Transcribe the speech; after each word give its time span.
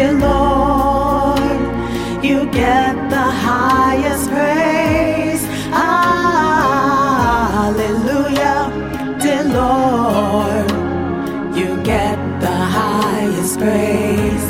dear 0.00 0.14
Lord. 0.14 1.60
You 2.24 2.46
get 2.50 2.94
the 3.10 3.26
highest 3.48 4.30
praise. 4.30 5.44
Hallelujah, 5.76 6.16
dear 9.20 9.44
Lord. 9.44 10.70
You 11.54 11.76
get 11.82 12.16
the 12.40 12.56
highest 12.78 13.58
praise. 13.58 14.46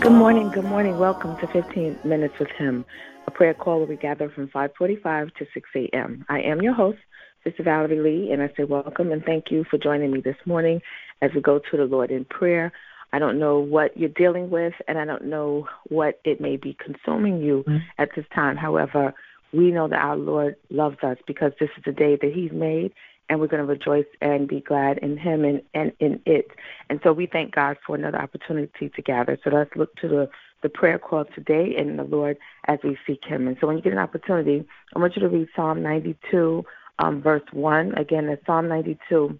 Good 0.00 0.12
morning, 0.12 0.52
good 0.52 0.66
morning. 0.66 0.98
Welcome 1.00 1.36
to 1.40 1.48
15 1.48 1.98
Minutes 2.04 2.38
with 2.38 2.50
Him, 2.50 2.84
a 3.26 3.32
prayer 3.32 3.54
call 3.54 3.78
where 3.78 3.88
we 3.88 3.96
gather 3.96 4.30
from 4.30 4.46
5:45 4.50 5.34
to 5.34 5.46
6 5.52 5.68
a.m. 5.74 6.24
I 6.28 6.42
am 6.42 6.62
your 6.62 6.74
host, 6.74 6.98
Sister 7.42 7.64
Valerie 7.64 7.98
Lee, 7.98 8.30
and 8.30 8.40
I 8.40 8.48
say 8.56 8.62
welcome 8.62 9.10
and 9.10 9.24
thank 9.24 9.50
you 9.50 9.64
for 9.68 9.78
joining 9.78 10.12
me 10.12 10.20
this 10.20 10.40
morning 10.46 10.80
as 11.22 11.32
we 11.34 11.40
go 11.40 11.58
to 11.58 11.76
the 11.76 11.86
Lord 11.86 12.12
in 12.12 12.24
prayer. 12.24 12.72
I 13.12 13.18
don't 13.18 13.38
know 13.38 13.58
what 13.58 13.96
you're 13.96 14.08
dealing 14.08 14.50
with, 14.50 14.74
and 14.88 14.98
I 14.98 15.04
don't 15.04 15.26
know 15.26 15.68
what 15.88 16.20
it 16.24 16.40
may 16.40 16.56
be 16.56 16.76
consuming 16.78 17.42
you 17.42 17.64
mm-hmm. 17.66 17.78
at 17.98 18.10
this 18.14 18.24
time. 18.34 18.56
However, 18.56 19.14
we 19.52 19.70
know 19.70 19.88
that 19.88 19.98
our 19.98 20.16
Lord 20.16 20.56
loves 20.70 20.98
us 21.02 21.18
because 21.26 21.52
this 21.58 21.70
is 21.76 21.84
the 21.84 21.92
day 21.92 22.16
that 22.16 22.32
He's 22.32 22.52
made, 22.52 22.92
and 23.28 23.40
we're 23.40 23.48
going 23.48 23.66
to 23.66 23.66
rejoice 23.66 24.06
and 24.20 24.46
be 24.48 24.60
glad 24.60 24.98
in 24.98 25.16
Him 25.16 25.44
and, 25.44 25.62
and 25.74 25.92
in 25.98 26.20
it. 26.26 26.48
And 26.88 27.00
so 27.02 27.12
we 27.12 27.26
thank 27.26 27.54
God 27.54 27.76
for 27.86 27.96
another 27.96 28.20
opportunity 28.20 28.88
to 28.88 29.02
gather. 29.02 29.38
So 29.42 29.50
let's 29.50 29.74
look 29.74 29.94
to 29.96 30.08
the, 30.08 30.30
the 30.62 30.68
prayer 30.68 30.98
call 30.98 31.24
today 31.34 31.74
in 31.76 31.96
the 31.96 32.04
Lord 32.04 32.38
as 32.66 32.78
we 32.84 32.96
seek 33.06 33.24
Him. 33.24 33.48
And 33.48 33.56
so 33.60 33.66
when 33.66 33.76
you 33.76 33.82
get 33.82 33.92
an 33.92 33.98
opportunity, 33.98 34.66
I 34.94 34.98
want 34.98 35.16
you 35.16 35.22
to 35.22 35.28
read 35.28 35.48
Psalm 35.56 35.82
92 35.82 36.64
um, 37.00 37.22
verse 37.22 37.42
1. 37.52 37.94
Again, 37.98 38.28
it's 38.28 38.44
Psalm 38.46 38.68
92, 38.68 39.38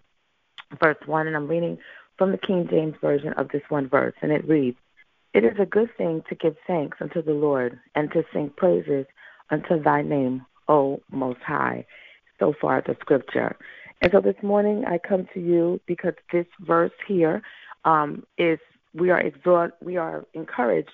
verse 0.80 0.96
1, 1.06 1.26
and 1.26 1.36
I'm 1.36 1.48
reading 1.48 1.78
from 2.20 2.32
the 2.32 2.38
King 2.38 2.68
James 2.70 2.96
Version 3.00 3.32
of 3.38 3.48
this 3.48 3.62
one 3.70 3.88
verse, 3.88 4.12
and 4.20 4.30
it 4.30 4.46
reads, 4.46 4.76
It 5.32 5.42
is 5.42 5.56
a 5.58 5.64
good 5.64 5.88
thing 5.96 6.22
to 6.28 6.34
give 6.34 6.54
thanks 6.66 6.98
unto 7.00 7.22
the 7.22 7.32
Lord 7.32 7.80
and 7.94 8.12
to 8.12 8.22
sing 8.30 8.52
praises 8.58 9.06
unto 9.48 9.82
thy 9.82 10.02
name, 10.02 10.44
O 10.68 11.00
Most 11.10 11.40
High. 11.40 11.86
So 12.38 12.52
far, 12.60 12.82
the 12.86 12.94
scripture. 13.00 13.56
And 14.02 14.12
so 14.12 14.20
this 14.20 14.34
morning 14.42 14.84
I 14.86 14.98
come 14.98 15.28
to 15.32 15.40
you 15.40 15.80
because 15.86 16.12
this 16.30 16.44
verse 16.60 16.92
here 17.08 17.40
um, 17.86 18.24
is 18.36 18.58
we 18.92 19.08
are 19.08 19.20
exhort, 19.20 19.72
we 19.80 19.96
are 19.96 20.26
encouraged 20.34 20.92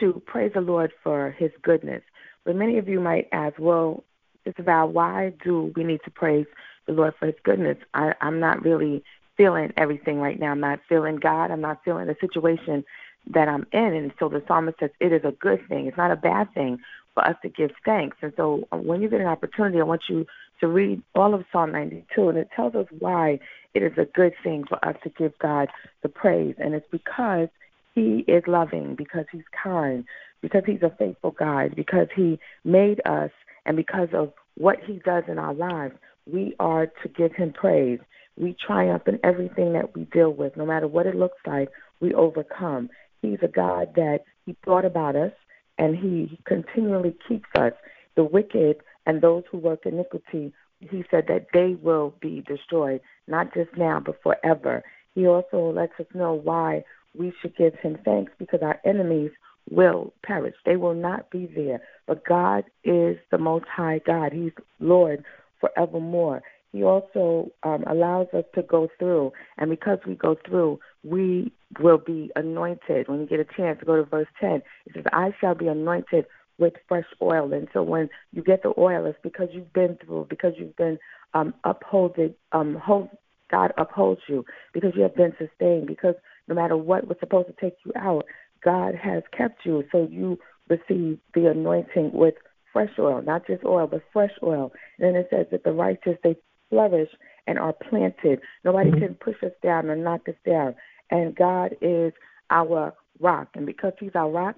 to 0.00 0.20
praise 0.26 0.50
the 0.52 0.62
Lord 0.62 0.90
for 1.04 1.30
His 1.38 1.52
goodness. 1.62 2.02
But 2.44 2.56
many 2.56 2.78
of 2.78 2.88
you 2.88 2.98
might 2.98 3.28
ask, 3.30 3.54
well, 3.56 4.02
it's 4.44 4.58
about 4.58 4.92
why 4.92 5.32
do 5.44 5.72
we 5.76 5.84
need 5.84 6.00
to 6.06 6.10
praise 6.10 6.46
the 6.88 6.92
Lord 6.92 7.14
for 7.20 7.26
His 7.26 7.36
goodness? 7.44 7.78
I, 7.94 8.14
I'm 8.20 8.40
not 8.40 8.64
really 8.64 9.04
feeling 9.36 9.72
everything 9.76 10.18
right 10.18 10.38
now. 10.38 10.52
I'm 10.52 10.60
not 10.60 10.80
feeling 10.88 11.16
God. 11.16 11.50
I'm 11.50 11.60
not 11.60 11.82
feeling 11.84 12.06
the 12.06 12.16
situation 12.20 12.84
that 13.32 13.48
I'm 13.48 13.66
in. 13.72 13.94
And 13.94 14.12
so 14.18 14.28
the 14.28 14.42
psalmist 14.46 14.78
says 14.78 14.90
it 15.00 15.12
is 15.12 15.22
a 15.24 15.32
good 15.32 15.66
thing. 15.68 15.86
It's 15.86 15.96
not 15.96 16.10
a 16.10 16.16
bad 16.16 16.52
thing 16.54 16.78
for 17.14 17.26
us 17.26 17.36
to 17.42 17.48
give 17.48 17.70
thanks. 17.84 18.16
And 18.22 18.32
so 18.36 18.66
uh, 18.72 18.76
when 18.76 19.02
you 19.02 19.08
get 19.08 19.20
an 19.20 19.26
opportunity, 19.26 19.80
I 19.80 19.84
want 19.84 20.02
you 20.08 20.26
to 20.60 20.68
read 20.68 21.02
all 21.14 21.34
of 21.34 21.44
Psalm 21.52 21.72
92, 21.72 22.28
and 22.28 22.38
it 22.38 22.48
tells 22.54 22.74
us 22.74 22.86
why 22.98 23.38
it 23.74 23.82
is 23.82 23.92
a 23.98 24.06
good 24.06 24.32
thing 24.42 24.64
for 24.66 24.82
us 24.84 24.96
to 25.02 25.10
give 25.10 25.38
God 25.38 25.68
the 26.02 26.08
praise. 26.08 26.54
And 26.58 26.74
it's 26.74 26.86
because 26.90 27.48
He 27.94 28.24
is 28.26 28.42
loving, 28.46 28.94
because 28.94 29.26
He's 29.30 29.44
kind, 29.62 30.04
because 30.40 30.62
He's 30.64 30.82
a 30.82 30.94
faithful 30.98 31.32
God, 31.32 31.74
because 31.76 32.08
He 32.14 32.38
made 32.64 33.00
us 33.06 33.30
and 33.66 33.76
because 33.76 34.08
of 34.14 34.32
what 34.56 34.78
he 34.86 35.00
does 35.04 35.24
in 35.28 35.38
our 35.38 35.52
lives, 35.52 35.94
we 36.30 36.54
are 36.58 36.86
to 36.86 37.08
give 37.08 37.32
him 37.34 37.52
praise. 37.52 37.98
We 38.36 38.54
triumph 38.66 39.08
in 39.08 39.18
everything 39.24 39.72
that 39.72 39.94
we 39.94 40.04
deal 40.04 40.30
with, 40.30 40.56
no 40.56 40.66
matter 40.66 40.86
what 40.86 41.06
it 41.06 41.14
looks 41.14 41.38
like, 41.46 41.70
we 42.00 42.14
overcome. 42.14 42.90
He's 43.22 43.38
a 43.42 43.48
God 43.48 43.94
that 43.96 44.20
he 44.44 44.56
thought 44.64 44.84
about 44.84 45.16
us 45.16 45.32
and 45.78 45.96
he 45.96 46.38
continually 46.44 47.16
keeps 47.28 47.48
us. 47.56 47.72
The 48.14 48.24
wicked 48.24 48.76
and 49.06 49.20
those 49.20 49.44
who 49.50 49.58
work 49.58 49.86
iniquity, 49.86 50.52
he 50.80 51.04
said 51.10 51.26
that 51.28 51.46
they 51.52 51.76
will 51.82 52.14
be 52.20 52.42
destroyed, 52.46 53.00
not 53.26 53.52
just 53.54 53.70
now, 53.76 54.00
but 54.00 54.22
forever. 54.22 54.82
He 55.14 55.26
also 55.26 55.72
lets 55.74 55.92
us 55.98 56.06
know 56.14 56.34
why 56.34 56.84
we 57.16 57.32
should 57.40 57.56
give 57.56 57.74
him 57.74 57.98
thanks 58.04 58.32
because 58.38 58.60
our 58.62 58.80
enemies 58.84 59.30
will 59.70 60.12
perish. 60.22 60.54
They 60.64 60.76
will 60.76 60.94
not 60.94 61.30
be 61.30 61.46
there. 61.54 61.80
But 62.06 62.24
God 62.24 62.64
is 62.84 63.16
the 63.30 63.38
Most 63.38 63.66
High 63.66 64.00
God. 64.06 64.32
He's 64.32 64.52
Lord 64.78 65.24
forevermore. 65.60 66.42
He 66.72 66.82
also 66.82 67.50
um, 67.62 67.84
allows 67.88 68.26
us 68.34 68.44
to 68.54 68.62
go 68.62 68.88
through, 68.98 69.32
and 69.56 69.70
because 69.70 69.98
we 70.06 70.14
go 70.14 70.36
through, 70.46 70.78
we 71.04 71.52
will 71.80 71.98
be 71.98 72.30
anointed. 72.36 73.08
When 73.08 73.20
you 73.20 73.26
get 73.26 73.40
a 73.40 73.46
chance 73.56 73.78
to 73.80 73.86
go 73.86 73.96
to 73.96 74.04
verse 74.04 74.28
10, 74.40 74.62
it 74.86 74.94
says, 74.94 75.04
I 75.12 75.30
shall 75.40 75.54
be 75.54 75.68
anointed 75.68 76.26
with 76.58 76.74
fresh 76.88 77.06
oil. 77.22 77.52
And 77.52 77.68
so 77.72 77.82
when 77.82 78.08
you 78.32 78.42
get 78.42 78.62
the 78.62 78.72
oil, 78.78 79.06
it's 79.06 79.18
because 79.22 79.48
you've 79.52 79.72
been 79.72 79.98
through, 80.04 80.26
because 80.28 80.52
you've 80.58 80.76
been 80.76 80.98
um, 81.34 81.54
upholded, 81.64 82.34
um, 82.52 82.76
hold, 82.82 83.08
God 83.50 83.72
upholds 83.78 84.22
you, 84.28 84.44
because 84.72 84.92
you 84.96 85.02
have 85.02 85.14
been 85.14 85.32
sustained, 85.38 85.86
because 85.86 86.14
no 86.48 86.54
matter 86.54 86.76
what 86.76 87.06
was 87.06 87.16
supposed 87.20 87.48
to 87.48 87.54
take 87.60 87.74
you 87.84 87.92
out, 87.96 88.24
God 88.64 88.94
has 88.94 89.22
kept 89.36 89.64
you. 89.64 89.84
So 89.92 90.08
you 90.10 90.38
receive 90.68 91.18
the 91.34 91.50
anointing 91.50 92.10
with 92.12 92.34
fresh 92.72 92.90
oil, 92.98 93.22
not 93.22 93.46
just 93.46 93.64
oil, 93.64 93.86
but 93.86 94.02
fresh 94.12 94.32
oil. 94.42 94.72
And 94.98 95.08
then 95.08 95.16
it 95.20 95.28
says 95.30 95.46
that 95.52 95.64
the 95.64 95.72
righteous, 95.72 96.16
they 96.22 96.36
flourish 96.70 97.10
and 97.46 97.58
are 97.58 97.74
planted. 97.88 98.40
Nobody 98.64 98.90
mm-hmm. 98.90 99.00
can 99.00 99.14
push 99.14 99.36
us 99.42 99.52
down 99.62 99.88
or 99.88 99.96
knock 99.96 100.28
us 100.28 100.34
down. 100.44 100.74
And 101.10 101.34
God 101.34 101.76
is 101.80 102.12
our 102.50 102.94
rock. 103.20 103.48
And 103.54 103.66
because 103.66 103.92
He's 104.00 104.14
our 104.14 104.30
rock, 104.30 104.56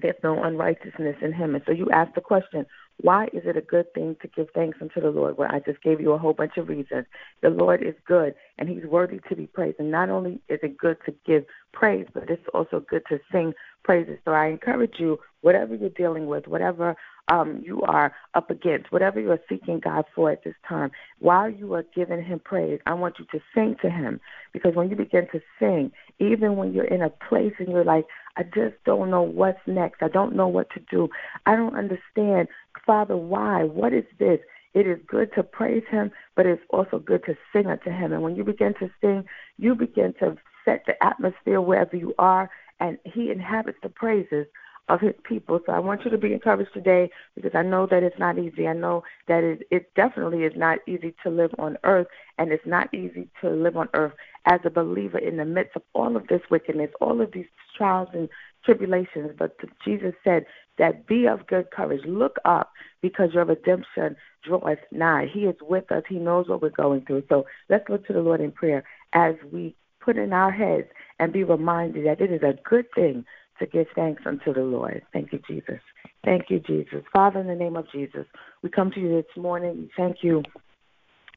there's 0.00 0.16
no 0.22 0.42
unrighteousness 0.42 1.16
in 1.22 1.32
Him. 1.32 1.54
And 1.54 1.62
so 1.66 1.72
you 1.72 1.88
ask 1.90 2.14
the 2.14 2.20
question, 2.20 2.66
why 3.00 3.24
is 3.26 3.42
it 3.44 3.56
a 3.56 3.62
good 3.62 3.92
thing 3.94 4.16
to 4.22 4.28
give 4.28 4.48
thanks 4.54 4.78
unto 4.80 5.00
the 5.00 5.10
Lord? 5.10 5.36
Well, 5.36 5.50
I 5.50 5.60
just 5.60 5.82
gave 5.82 6.00
you 6.00 6.12
a 6.12 6.18
whole 6.18 6.32
bunch 6.32 6.56
of 6.56 6.68
reasons. 6.68 7.06
The 7.40 7.50
Lord 7.50 7.82
is 7.82 7.94
good 8.06 8.34
and 8.58 8.68
He's 8.68 8.84
worthy 8.84 9.20
to 9.28 9.36
be 9.36 9.46
praised. 9.46 9.80
And 9.80 9.90
not 9.90 10.10
only 10.10 10.40
is 10.48 10.60
it 10.62 10.76
good 10.78 10.98
to 11.06 11.14
give 11.26 11.44
praise, 11.72 12.06
but 12.12 12.30
it's 12.30 12.46
also 12.54 12.84
good 12.88 13.02
to 13.08 13.18
sing 13.30 13.54
praises. 13.82 14.18
So 14.24 14.32
I 14.32 14.46
encourage 14.46 14.94
you, 14.98 15.18
whatever 15.40 15.74
you're 15.74 15.90
dealing 15.90 16.26
with, 16.26 16.46
whatever 16.46 16.94
um, 17.28 17.62
you 17.64 17.82
are 17.82 18.12
up 18.34 18.50
against, 18.50 18.90
whatever 18.90 19.20
you 19.20 19.30
are 19.30 19.40
seeking 19.48 19.80
God 19.80 20.04
for 20.14 20.30
at 20.30 20.44
this 20.44 20.54
time, 20.68 20.90
while 21.20 21.48
you 21.48 21.72
are 21.74 21.84
giving 21.94 22.22
Him 22.22 22.40
praise, 22.40 22.80
I 22.86 22.94
want 22.94 23.18
you 23.18 23.26
to 23.32 23.44
sing 23.54 23.76
to 23.82 23.90
Him. 23.90 24.20
Because 24.52 24.74
when 24.74 24.90
you 24.90 24.96
begin 24.96 25.28
to 25.32 25.40
sing, 25.58 25.92
even 26.18 26.56
when 26.56 26.72
you're 26.72 26.84
in 26.84 27.02
a 27.02 27.10
place 27.10 27.52
and 27.58 27.68
you're 27.68 27.84
like, 27.84 28.06
I 28.36 28.42
just 28.42 28.74
don't 28.84 29.10
know 29.10 29.22
what's 29.22 29.60
next, 29.66 30.02
I 30.02 30.08
don't 30.08 30.34
know 30.34 30.48
what 30.48 30.70
to 30.70 30.80
do, 30.90 31.08
I 31.46 31.54
don't 31.54 31.76
understand, 31.76 32.48
Father, 32.86 33.16
why? 33.16 33.64
What 33.64 33.92
is 33.92 34.04
this? 34.18 34.40
It 34.74 34.86
is 34.86 34.98
good 35.06 35.32
to 35.34 35.42
praise 35.42 35.84
Him, 35.90 36.10
but 36.34 36.46
it's 36.46 36.62
also 36.70 36.98
good 36.98 37.24
to 37.26 37.36
sing 37.52 37.66
unto 37.66 37.90
Him. 37.90 38.12
And 38.12 38.22
when 38.22 38.36
you 38.36 38.44
begin 38.44 38.74
to 38.80 38.90
sing, 39.00 39.24
you 39.58 39.74
begin 39.74 40.14
to 40.20 40.36
set 40.64 40.84
the 40.86 41.02
atmosphere 41.04 41.60
wherever 41.60 41.96
you 41.96 42.14
are, 42.18 42.50
and 42.80 42.98
He 43.04 43.30
inhabits 43.30 43.78
the 43.82 43.90
praises 43.90 44.46
of 44.88 45.00
his 45.00 45.14
people. 45.24 45.60
So 45.64 45.72
I 45.72 45.78
want 45.78 46.04
you 46.04 46.10
to 46.10 46.18
be 46.18 46.32
encouraged 46.32 46.72
today 46.74 47.10
because 47.34 47.52
I 47.54 47.62
know 47.62 47.86
that 47.86 48.02
it's 48.02 48.18
not 48.18 48.38
easy. 48.38 48.66
I 48.66 48.72
know 48.72 49.04
that 49.28 49.44
it, 49.44 49.66
it 49.70 49.94
definitely 49.94 50.42
is 50.44 50.52
not 50.56 50.78
easy 50.86 51.14
to 51.22 51.30
live 51.30 51.52
on 51.58 51.78
earth, 51.84 52.08
and 52.38 52.52
it's 52.52 52.66
not 52.66 52.92
easy 52.92 53.28
to 53.40 53.50
live 53.50 53.76
on 53.76 53.88
earth 53.94 54.12
as 54.46 54.60
a 54.64 54.70
believer 54.70 55.18
in 55.18 55.36
the 55.36 55.44
midst 55.44 55.76
of 55.76 55.82
all 55.94 56.16
of 56.16 56.26
this 56.26 56.42
wickedness, 56.50 56.90
all 57.00 57.20
of 57.20 57.32
these 57.32 57.46
trials 57.76 58.08
and 58.12 58.28
tribulations. 58.64 59.30
But 59.38 59.56
Jesus 59.84 60.14
said 60.24 60.46
that 60.78 61.06
be 61.06 61.26
of 61.26 61.46
good 61.46 61.70
courage. 61.70 62.04
Look 62.04 62.36
up 62.44 62.72
because 63.00 63.32
your 63.32 63.44
redemption 63.44 64.16
draweth 64.44 64.80
nigh. 64.90 65.26
He 65.32 65.40
is 65.40 65.56
with 65.62 65.90
us. 65.92 66.02
He 66.08 66.16
knows 66.16 66.48
what 66.48 66.60
we're 66.60 66.70
going 66.70 67.02
through. 67.06 67.24
So 67.28 67.46
let's 67.68 67.88
look 67.88 68.06
to 68.08 68.12
the 68.12 68.20
Lord 68.22 68.40
in 68.40 68.50
prayer 68.50 68.84
as 69.12 69.36
we 69.52 69.76
put 70.00 70.16
in 70.16 70.32
our 70.32 70.50
heads 70.50 70.88
and 71.18 71.32
be 71.32 71.44
reminded 71.44 72.06
that 72.06 72.20
it 72.20 72.32
is 72.32 72.42
a 72.42 72.58
good 72.68 72.86
thing 72.94 73.24
to 73.62 73.66
give 73.68 73.86
thanks 73.94 74.22
unto 74.26 74.52
the 74.52 74.60
Lord. 74.60 75.02
Thank 75.12 75.32
you, 75.32 75.40
Jesus. 75.48 75.80
Thank 76.24 76.50
you, 76.50 76.58
Jesus. 76.58 77.04
Father, 77.12 77.40
in 77.40 77.46
the 77.46 77.54
name 77.54 77.76
of 77.76 77.90
Jesus, 77.92 78.26
we 78.62 78.68
come 78.68 78.90
to 78.90 79.00
you 79.00 79.08
this 79.08 79.42
morning. 79.42 79.82
We 79.82 79.90
thank 79.96 80.18
you 80.22 80.42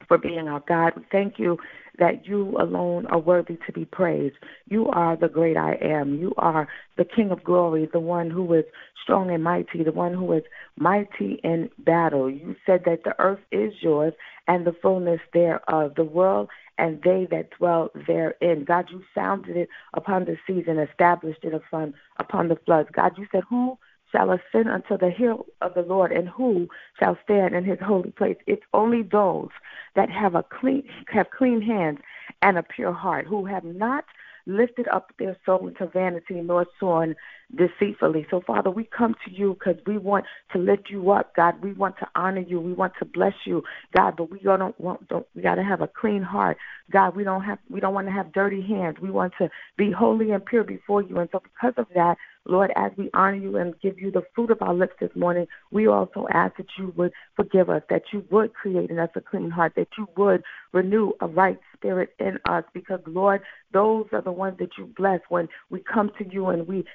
for 0.07 0.18
being 0.18 0.48
our 0.48 0.63
God. 0.68 0.94
We 0.95 1.04
thank 1.12 1.38
you 1.38 1.57
that 2.00 2.25
you 2.25 2.57
alone 2.60 3.06
are 3.07 3.19
worthy 3.19 3.57
to 3.66 3.72
be 3.72 3.86
praised. 3.86 4.36
You 4.68 4.88
are 4.88 5.16
the 5.16 5.30
great 5.30 5.56
I 5.56 5.77
am. 5.81 6.16
You 6.16 6.33
are 6.38 6.68
the 6.98 7.06
King 7.06 7.30
of 7.31 7.44
glory, 7.44 7.88
the 7.94 8.00
one 8.00 8.30
who 8.30 8.54
is 8.54 8.66
strong 9.04 9.30
and 9.31 9.44
mighty, 9.44 9.83
the 9.83 9.92
one 9.92 10.13
who 10.13 10.33
is 10.33 10.44
mighty 10.77 11.39
in 11.44 11.69
battle. 11.80 12.30
You 12.30 12.56
said 12.66 12.83
that 12.86 13.04
the 13.04 13.13
earth 13.19 13.39
is 13.51 13.72
yours 13.81 14.13
and 14.48 14.66
the 14.66 14.75
fullness 14.81 15.22
thereof, 15.31 15.94
the 15.95 16.04
world 16.04 16.50
and 16.77 17.01
they 17.04 17.27
that 17.31 17.51
dwell 17.57 17.92
therein. 18.07 18.63
God, 18.66 18.89
you 18.92 19.04
founded 19.13 19.56
it 19.56 19.69
upon 19.94 20.25
the 20.25 20.38
seas 20.45 20.66
and 20.68 20.80
established 20.80 21.44
it 21.44 21.54
upon 21.54 21.94
upon 22.18 22.48
the 22.48 22.57
floods. 22.66 22.89
God, 22.92 23.18
you 23.18 23.27
said, 23.31 23.44
Who 23.50 23.77
shall 24.12 24.31
ascend 24.31 24.69
unto 24.69 24.98
the 24.98 25.10
hill 25.10 25.45
of 25.62 25.74
the 25.74 25.81
Lord, 25.81 26.12
and 26.12 26.30
who 26.30 26.68
shall 27.00 27.18
stand 27.24 27.56
in 27.56 27.63
his 27.63 27.80
holy 27.80 28.12
place? 28.12 28.38
It's 28.48 28.63
only 28.74 29.04
those 29.04 29.50
that 29.95 30.10
have 30.10 30.36
a 30.36 30.44
clean 30.44 30.83
have 31.07 31.30
clean 31.31 31.62
hands 31.62 32.00
and 32.42 32.57
a 32.57 32.63
pure 32.63 32.94
heart, 32.94 33.25
who 33.27 33.45
have 33.45 33.63
not 33.63 34.06
lifted 34.45 34.88
up 34.89 35.12
their 35.19 35.38
soul 35.45 35.68
into 35.68 35.88
vanity 35.88 36.36
nor 36.36 36.65
sworn 36.80 37.15
deceitfully. 37.56 38.25
So, 38.30 38.42
Father, 38.45 38.69
we 38.69 38.86
come 38.95 39.15
to 39.25 39.31
you 39.31 39.53
because 39.53 39.81
we 39.86 39.97
want 39.97 40.25
to 40.53 40.59
lift 40.59 40.89
you 40.89 41.12
up, 41.12 41.36
God. 41.36 41.62
We 41.62 41.74
want 41.74 41.97
to 42.00 42.07
honor 42.15 42.42
you. 42.42 42.59
We 42.59 42.74
want 42.74 42.94
to 43.00 43.06
bless 43.06 43.33
you, 43.45 43.63
God. 43.95 44.15
But 44.18 44.31
we 44.31 44.39
don't 44.39 44.80
want. 44.80 45.07
Don't, 45.07 45.25
we 45.36 45.42
got 45.42 45.56
to 45.56 45.63
have 45.63 45.81
a 45.81 45.88
clean 45.88 46.21
heart, 46.21 46.57
God. 46.92 47.15
We 47.15 47.24
don't 47.24 47.44
have. 47.44 47.59
We 47.69 47.80
don't 47.80 47.94
want 47.94 48.07
to 48.07 48.13
have 48.13 48.33
dirty 48.33 48.62
hands. 48.62 48.97
We 49.01 49.12
want 49.12 49.33
to 49.39 49.50
be 49.77 49.92
holy 49.92 50.31
and 50.31 50.45
pure 50.45 50.63
before 50.63 51.01
you. 51.01 51.18
And 51.19 51.30
so, 51.31 51.41
because 51.41 51.74
of 51.77 51.88
that, 51.95 52.18
Lord, 52.45 52.71
as 52.75 52.92
we 52.95 53.09
honor 53.13 53.36
you 53.36 53.57
and 53.57 53.80
give 53.81 54.00
you 54.00 54.12
the 54.12 54.24
fruit 54.33 54.51
of 54.51 54.62
our 54.62 54.74
lips 54.74 54.95
this 55.00 55.15
morning, 55.15 55.47
we 55.71 55.88
also 55.88 56.27
ask 56.31 56.57
that 56.57 56.68
you 56.77 56.94
would 56.95 57.12
forgive 57.36 57.69
us, 57.69 57.81
that 57.89 58.03
you 58.13 58.24
would 58.30 58.53
create 58.53 58.89
in 58.89 59.00
us 59.00 59.09
a 59.15 59.21
clean 59.21 59.50
heart, 59.50 59.74
that 59.75 59.88
you 59.97 60.07
would 60.15 60.44
renew 60.71 61.12
a 61.21 61.27
right 61.27 61.59
spirit 61.74 62.13
in 62.19 62.39
us, 62.47 62.63
because 62.74 63.00
Lord, 63.07 63.42
those 63.71 64.06
are 64.12 64.21
the 64.21 64.31
ones 64.31 64.57
that 64.59 64.77
you 64.77 64.86
bless 64.97 65.21
when 65.30 65.47
we 65.69 65.80
come 65.81 66.12
to 66.18 66.25
you 66.31 66.47
and 66.47 66.68
we 66.68 66.86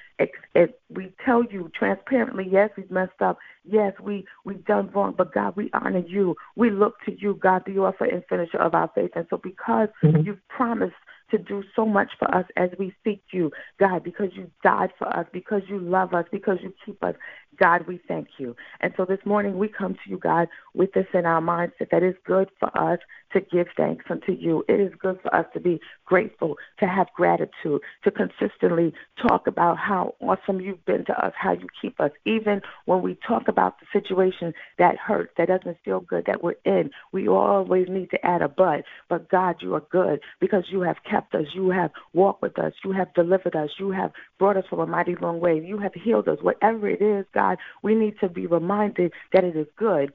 we 0.89 1.11
tell 1.25 1.43
you 1.43 1.71
transparently, 1.77 2.47
yes, 2.49 2.69
we've 2.77 2.91
messed 2.91 3.21
up, 3.21 3.37
yes, 3.63 3.93
we 4.01 4.25
we've 4.45 4.65
done 4.65 4.89
wrong, 4.93 5.13
but 5.17 5.33
God, 5.33 5.55
we 5.55 5.69
honor 5.73 6.03
you. 6.05 6.35
We 6.55 6.69
look 6.69 6.95
to 7.05 7.19
you, 7.19 7.35
God, 7.41 7.63
the 7.65 7.79
author 7.79 8.05
and 8.05 8.23
finisher 8.29 8.57
of 8.57 8.73
our 8.73 8.89
faith, 8.93 9.11
and 9.15 9.27
so 9.29 9.37
because 9.37 9.89
mm-hmm. 10.03 10.21
you've 10.25 10.47
promised 10.47 10.95
to 11.31 11.37
do 11.37 11.63
so 11.75 11.85
much 11.85 12.11
for 12.19 12.33
us 12.33 12.45
as 12.55 12.69
we 12.77 12.93
seek 13.03 13.23
you, 13.31 13.51
God, 13.79 14.03
because 14.03 14.29
you 14.33 14.51
died 14.63 14.91
for 14.97 15.07
us, 15.15 15.25
because 15.31 15.61
you 15.67 15.79
love 15.79 16.13
us, 16.13 16.25
because 16.31 16.57
you 16.61 16.73
keep 16.85 17.03
us. 17.03 17.15
God, 17.61 17.87
we 17.87 18.01
thank 18.07 18.29
you. 18.39 18.55
And 18.81 18.93
so 18.97 19.05
this 19.05 19.19
morning 19.25 19.59
we 19.59 19.69
come 19.69 19.93
to 19.93 20.09
you, 20.09 20.17
God, 20.17 20.47
with 20.73 20.93
this 20.93 21.05
in 21.13 21.27
our 21.27 21.41
mindset 21.41 21.91
that 21.91 22.03
it's 22.03 22.17
good 22.25 22.49
for 22.59 22.75
us 22.77 22.99
to 23.33 23.41
give 23.41 23.67
thanks 23.77 24.05
unto 24.09 24.33
you. 24.33 24.65
It 24.67 24.79
is 24.81 24.91
good 24.99 25.19
for 25.21 25.33
us 25.35 25.45
to 25.53 25.59
be 25.61 25.79
grateful, 26.05 26.57
to 26.79 26.87
have 26.87 27.07
gratitude, 27.15 27.81
to 28.03 28.11
consistently 28.11 28.93
talk 29.27 29.47
about 29.47 29.77
how 29.77 30.15
awesome 30.21 30.61
you've 30.61 30.85
been 30.85 31.05
to 31.05 31.25
us, 31.25 31.33
how 31.37 31.53
you 31.53 31.67
keep 31.81 31.99
us. 32.01 32.11
Even 32.25 32.61
when 32.85 33.03
we 33.03 33.17
talk 33.27 33.47
about 33.47 33.75
the 33.79 33.87
situation 33.93 34.53
that 34.79 34.97
hurts, 34.97 35.33
that 35.37 35.47
doesn't 35.49 35.77
feel 35.85 36.01
good, 36.01 36.25
that 36.25 36.43
we're 36.43 36.55
in, 36.65 36.89
we 37.13 37.27
always 37.27 37.87
need 37.89 38.09
to 38.11 38.25
add 38.25 38.41
a 38.41 38.49
but. 38.49 38.83
But 39.09 39.29
God, 39.29 39.57
you 39.61 39.75
are 39.75 39.83
good 39.91 40.21
because 40.39 40.65
you 40.69 40.81
have 40.81 40.97
kept 41.09 41.35
us. 41.35 41.45
You 41.53 41.69
have 41.69 41.91
walked 42.13 42.41
with 42.41 42.59
us. 42.59 42.73
You 42.83 42.91
have 42.93 43.13
delivered 43.13 43.55
us. 43.55 43.69
You 43.79 43.91
have 43.91 44.11
brought 44.39 44.57
us 44.57 44.65
from 44.69 44.79
a 44.79 44.87
mighty 44.87 45.15
long 45.21 45.39
way. 45.39 45.61
You 45.63 45.77
have 45.79 45.93
healed 45.93 46.27
us. 46.27 46.39
Whatever 46.41 46.89
it 46.89 47.01
is, 47.01 47.25
God, 47.33 47.50
God, 47.51 47.57
we 47.83 47.95
need 47.95 48.19
to 48.19 48.29
be 48.29 48.47
reminded 48.47 49.13
that 49.33 49.43
it 49.43 49.55
is 49.55 49.67
good 49.77 50.13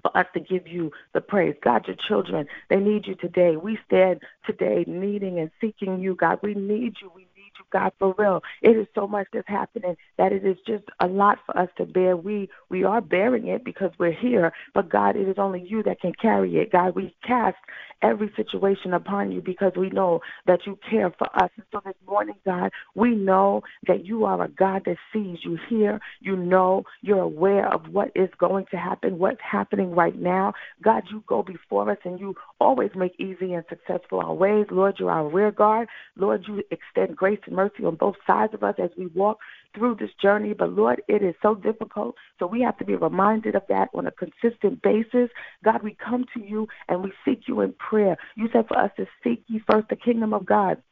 for 0.00 0.16
us 0.16 0.26
to 0.34 0.40
give 0.40 0.66
you 0.66 0.90
the 1.12 1.20
praise. 1.20 1.54
God, 1.62 1.86
your 1.86 1.96
children, 2.08 2.46
they 2.70 2.76
need 2.76 3.06
you 3.06 3.14
today. 3.14 3.56
We 3.56 3.78
stand 3.86 4.20
today 4.46 4.84
needing 4.86 5.38
and 5.38 5.50
seeking 5.60 6.00
you, 6.00 6.14
God. 6.14 6.38
We 6.42 6.54
need 6.54 6.94
you. 7.00 7.10
We 7.14 7.26
you, 7.58 7.64
God, 7.72 7.92
for 7.98 8.14
real. 8.18 8.42
It 8.62 8.76
is 8.76 8.86
so 8.94 9.06
much 9.06 9.28
that's 9.32 9.48
happening 9.48 9.96
that 10.18 10.32
it 10.32 10.44
is 10.44 10.56
just 10.66 10.84
a 11.00 11.06
lot 11.06 11.38
for 11.46 11.58
us 11.58 11.68
to 11.78 11.84
bear. 11.86 12.16
We 12.16 12.48
we 12.70 12.84
are 12.84 13.00
bearing 13.00 13.48
it 13.48 13.64
because 13.64 13.90
we're 13.98 14.12
here, 14.12 14.52
but 14.74 14.88
God, 14.90 15.16
it 15.16 15.28
is 15.28 15.36
only 15.38 15.62
you 15.62 15.82
that 15.84 16.00
can 16.00 16.12
carry 16.20 16.56
it. 16.58 16.72
God, 16.72 16.94
we 16.94 17.14
cast 17.26 17.56
every 18.02 18.30
situation 18.36 18.92
upon 18.92 19.32
you 19.32 19.40
because 19.40 19.72
we 19.76 19.90
know 19.90 20.20
that 20.46 20.60
you 20.66 20.78
care 20.90 21.10
for 21.18 21.28
us. 21.40 21.50
And 21.56 21.66
so 21.72 21.80
this 21.84 21.94
morning, 22.06 22.34
God, 22.44 22.70
we 22.94 23.14
know 23.14 23.62
that 23.86 24.04
you 24.04 24.24
are 24.24 24.42
a 24.42 24.48
God 24.48 24.82
that 24.86 24.96
sees, 25.12 25.38
you 25.44 25.58
hear, 25.68 26.00
you 26.20 26.36
know, 26.36 26.84
you're 27.00 27.20
aware 27.20 27.72
of 27.72 27.88
what 27.92 28.10
is 28.14 28.28
going 28.38 28.66
to 28.70 28.76
happen, 28.76 29.18
what's 29.18 29.40
happening 29.40 29.92
right 29.92 30.16
now. 30.16 30.52
God, 30.82 31.04
you 31.10 31.22
go 31.26 31.42
before 31.42 31.90
us 31.90 31.98
and 32.04 32.18
you 32.18 32.34
always 32.62 32.90
make 32.94 33.18
easy 33.18 33.52
and 33.54 33.64
successful 33.68 34.20
our 34.20 34.32
ways. 34.32 34.66
Lord, 34.70 34.96
you're 34.98 35.10
our 35.10 35.28
rear 35.28 35.50
guard. 35.50 35.88
Lord, 36.16 36.44
you 36.46 36.62
extend 36.70 37.16
grace 37.16 37.40
and 37.46 37.56
mercy 37.56 37.84
on 37.84 37.96
both 37.96 38.16
sides 38.26 38.54
of 38.54 38.62
us 38.62 38.76
as 38.82 38.90
we 38.96 39.06
walk 39.08 39.38
through 39.74 39.96
this 39.96 40.10
journey. 40.20 40.54
But 40.54 40.70
Lord, 40.72 41.02
it 41.08 41.22
is 41.22 41.34
so 41.42 41.54
difficult. 41.54 42.14
So 42.38 42.46
we 42.46 42.62
have 42.62 42.78
to 42.78 42.84
be 42.84 42.94
reminded 42.94 43.54
of 43.54 43.62
that 43.68 43.88
on 43.94 44.06
a 44.06 44.12
consistent 44.12 44.82
basis. 44.82 45.30
God, 45.64 45.82
we 45.82 45.96
come 46.02 46.24
to 46.34 46.42
you 46.42 46.68
and 46.88 47.02
we 47.02 47.12
seek 47.24 47.42
you 47.48 47.60
in 47.60 47.74
prayer. 47.74 48.16
You 48.36 48.48
said 48.52 48.68
for 48.68 48.78
us 48.78 48.90
to 48.96 49.06
seek 49.22 49.44
ye 49.48 49.60
first 49.70 49.88
the 49.88 49.96
kingdom 49.96 50.32
of 50.32 50.46
God 50.46 50.82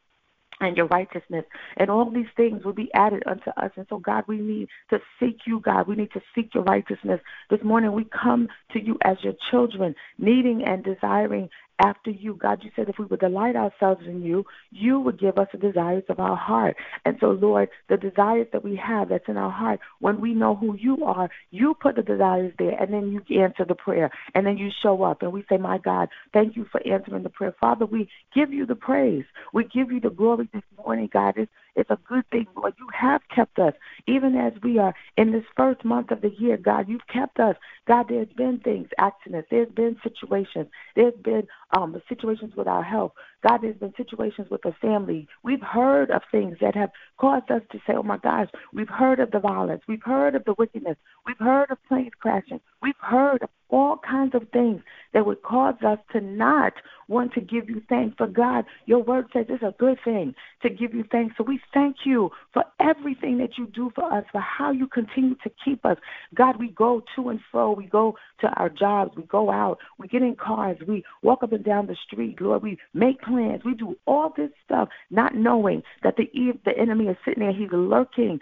and 0.61 0.77
your 0.77 0.87
righteousness. 0.87 1.45
And 1.77 1.89
all 1.89 2.09
these 2.09 2.27
things 2.37 2.63
will 2.63 2.73
be 2.73 2.91
added 2.93 3.23
unto 3.25 3.49
us. 3.51 3.71
And 3.75 3.85
so, 3.89 3.97
God, 3.97 4.23
we 4.27 4.37
need 4.37 4.67
to 4.89 4.99
seek 5.19 5.39
you, 5.45 5.59
God. 5.59 5.87
We 5.87 5.95
need 5.95 6.11
to 6.13 6.21
seek 6.35 6.53
your 6.53 6.63
righteousness. 6.63 7.19
This 7.49 7.59
morning, 7.63 7.91
we 7.93 8.05
come 8.05 8.47
to 8.73 8.83
you 8.83 8.97
as 9.03 9.17
your 9.23 9.33
children, 9.49 9.95
needing 10.17 10.63
and 10.65 10.83
desiring 10.83 11.49
after 11.79 12.11
you. 12.11 12.35
God, 12.35 12.59
you 12.63 12.71
said 12.75 12.89
if 12.89 12.97
we 12.99 13.05
would 13.05 13.19
delight 13.19 13.55
ourselves 13.55 14.01
in 14.05 14.21
you, 14.23 14.45
you 14.71 14.99
would 14.99 15.19
give 15.19 15.37
us 15.37 15.47
the 15.51 15.57
desires 15.57 16.03
of 16.09 16.19
our 16.19 16.35
heart. 16.35 16.75
And 17.05 17.17
so, 17.19 17.27
Lord, 17.31 17.69
the 17.89 17.97
desires 17.97 18.47
that 18.53 18.63
we 18.63 18.75
have 18.75 19.09
that's 19.09 19.27
in 19.27 19.37
our 19.37 19.51
heart, 19.51 19.79
when 19.99 20.21
we 20.21 20.33
know 20.33 20.55
who 20.55 20.75
you 20.75 21.03
are, 21.05 21.29
you 21.51 21.75
put 21.81 21.95
the 21.95 22.01
desires 22.01 22.53
there, 22.59 22.79
and 22.81 22.93
then 22.93 23.11
you 23.11 23.41
answer 23.41 23.65
the 23.65 23.75
prayer, 23.75 24.11
and 24.35 24.45
then 24.45 24.57
you 24.57 24.69
show 24.83 25.03
up, 25.03 25.21
and 25.21 25.31
we 25.31 25.43
say, 25.49 25.57
My 25.57 25.77
God, 25.77 26.09
thank 26.33 26.55
you 26.55 26.65
for 26.71 26.85
answering 26.85 27.23
the 27.23 27.29
prayer. 27.29 27.55
Father, 27.59 27.85
we 27.85 28.09
give 28.33 28.53
you 28.53 28.65
the 28.65 28.75
praise. 28.75 29.25
We 29.53 29.63
give 29.65 29.91
you 29.91 29.99
the 29.99 30.09
glory 30.09 30.49
this 30.53 30.63
morning, 30.77 31.09
God. 31.11 31.35
It's, 31.37 31.51
it's 31.75 31.89
a 31.89 31.99
good 32.07 32.29
thing, 32.29 32.47
Lord. 32.55 32.73
You 32.77 32.87
have 32.93 33.21
kept 33.33 33.57
us, 33.59 33.73
even 34.07 34.35
as 34.35 34.53
we 34.61 34.77
are 34.77 34.93
in 35.17 35.31
this 35.31 35.45
first 35.55 35.85
month 35.85 36.11
of 36.11 36.21
the 36.21 36.31
year, 36.31 36.57
God. 36.57 36.89
You've 36.89 37.07
kept 37.07 37.39
us. 37.39 37.55
God, 37.87 38.07
there's 38.09 38.31
been 38.35 38.59
things, 38.59 38.89
accidents, 38.97 39.47
there's 39.49 39.71
been 39.71 39.97
situations, 40.03 40.67
there's 40.95 41.13
been 41.23 41.47
um, 41.71 42.01
situations 42.09 42.55
with 42.55 42.67
our 42.67 42.83
health. 42.83 43.13
God, 43.43 43.59
there's 43.61 43.77
been 43.77 43.93
situations 43.97 44.49
with 44.49 44.61
the 44.61 44.73
family. 44.81 45.27
We've 45.43 45.61
heard 45.61 46.11
of 46.11 46.21
things 46.31 46.57
that 46.61 46.75
have 46.75 46.91
caused 47.17 47.49
us 47.49 47.61
to 47.71 47.79
say, 47.87 47.93
oh 47.95 48.03
my 48.03 48.17
gosh, 48.17 48.49
we've 48.73 48.89
heard 48.89 49.19
of 49.19 49.31
the 49.31 49.39
violence. 49.39 49.81
We've 49.87 50.03
heard 50.03 50.35
of 50.35 50.45
the 50.45 50.53
wickedness. 50.57 50.97
We've 51.25 51.37
heard 51.39 51.71
of 51.71 51.77
planes 51.87 52.11
crashing. 52.19 52.61
We've 52.81 52.93
heard 52.99 53.41
of 53.41 53.49
all 53.69 53.97
kinds 53.97 54.35
of 54.35 54.49
things 54.51 54.81
that 55.13 55.25
would 55.25 55.41
cause 55.43 55.75
us 55.85 55.97
to 56.11 56.19
not 56.19 56.73
want 57.07 57.33
to 57.33 57.41
give 57.41 57.69
you 57.69 57.81
thanks. 57.87 58.15
For 58.17 58.27
God, 58.27 58.65
your 58.85 59.01
word 59.01 59.27
says 59.33 59.45
it's 59.49 59.63
a 59.63 59.73
good 59.79 59.97
thing 60.03 60.35
to 60.61 60.69
give 60.69 60.93
you 60.93 61.05
thanks. 61.09 61.35
So 61.37 61.43
we 61.43 61.59
thank 61.73 61.97
you 62.05 62.31
for 62.53 62.63
everything 62.79 63.37
that 63.37 63.57
you 63.57 63.67
do 63.67 63.91
for 63.95 64.11
us, 64.11 64.25
for 64.31 64.41
how 64.41 64.71
you 64.71 64.87
continue 64.87 65.35
to 65.35 65.51
keep 65.63 65.85
us. 65.85 65.97
God, 66.35 66.57
we 66.59 66.69
go 66.69 67.01
to 67.15 67.29
and 67.29 67.39
fro. 67.51 67.71
We 67.71 67.85
go 67.85 68.17
to 68.41 68.47
our 68.47 68.69
jobs. 68.69 69.15
We 69.15 69.23
go 69.23 69.49
out. 69.49 69.79
We 69.97 70.07
get 70.07 70.21
in 70.21 70.35
cars. 70.35 70.77
We 70.85 71.03
walk 71.21 71.41
up 71.41 71.53
and 71.53 71.63
down 71.63 71.87
the 71.87 71.95
street. 72.05 72.41
Lord, 72.41 72.63
we 72.63 72.77
make. 72.93 73.19
We 73.65 73.73
do 73.73 73.97
all 74.05 74.33
this 74.35 74.49
stuff, 74.65 74.89
not 75.09 75.35
knowing 75.35 75.83
that 76.03 76.15
the 76.17 76.29
the 76.65 76.77
enemy 76.77 77.05
is 77.05 77.17
sitting 77.25 77.43
there. 77.43 77.53
He's 77.53 77.71
lurking. 77.71 78.39